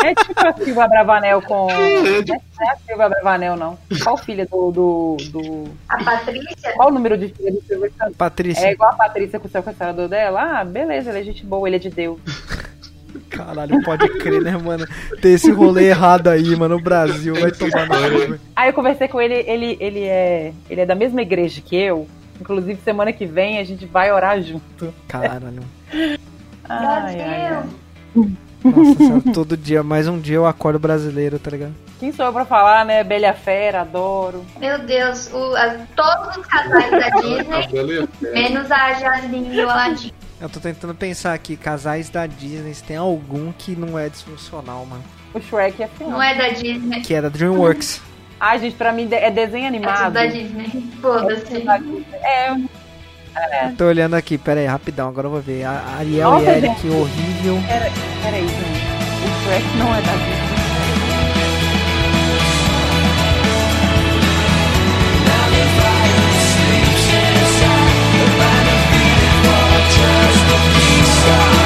[0.03, 1.67] É tipo a Silva Bravanel com.
[1.73, 3.79] É, Não é tipo- é a Silva Bravanel, não.
[4.03, 4.71] Qual filha do.
[4.71, 5.65] do, do...
[5.89, 7.89] A Patrícia, Qual o número de filha do Silva?
[8.19, 8.67] Patrícia.
[8.67, 10.61] É igual a Patrícia com o sequestrador dela?
[10.61, 12.19] Ah, beleza, ele é gente boa, ele é de Deus.
[13.31, 14.87] Caralho, pode crer, né, mano?
[15.21, 16.77] Ter esse rolê errado aí, mano.
[16.77, 18.41] O Brasil vai tomar velho.
[18.55, 20.53] Aí eu conversei com ele, ele, ele é.
[20.71, 22.07] Ele é da mesma igreja que eu.
[22.41, 24.93] Inclusive, semana que vem a gente vai orar junto.
[25.09, 25.63] Caralho.
[26.69, 27.63] Ai, ai, ai.
[28.65, 31.75] Nossa senhora, todo dia, mais um dia eu acordo brasileiro, tá ligado?
[32.01, 33.05] Quem sou eu pra falar, né?
[33.05, 34.43] Bela Fera, adoro.
[34.59, 40.13] Meu Deus, o- a- todos os casais da Disney, menos a Jasmine e o Aladdin.
[40.45, 44.85] Eu tô tentando pensar aqui, casais da Disney, se tem algum que não é disfuncional,
[44.85, 45.03] mano.
[45.33, 46.13] O Shrek é filme.
[46.13, 48.03] Não é da Disney, Que é da DreamWorks.
[48.39, 50.13] Ai, gente, pra mim é desenho é animado.
[50.13, 50.93] da Disney.
[51.01, 51.65] Foda-se.
[52.23, 55.65] É, Eu tô olhando aqui, pera aí, rapidão, agora eu vou ver.
[55.65, 57.59] A Ariel Nossa, e Eric, horrível.
[58.23, 58.85] peraí, gente.
[59.25, 60.44] O Shrek não é da Disney.
[71.27, 71.64] Yeah.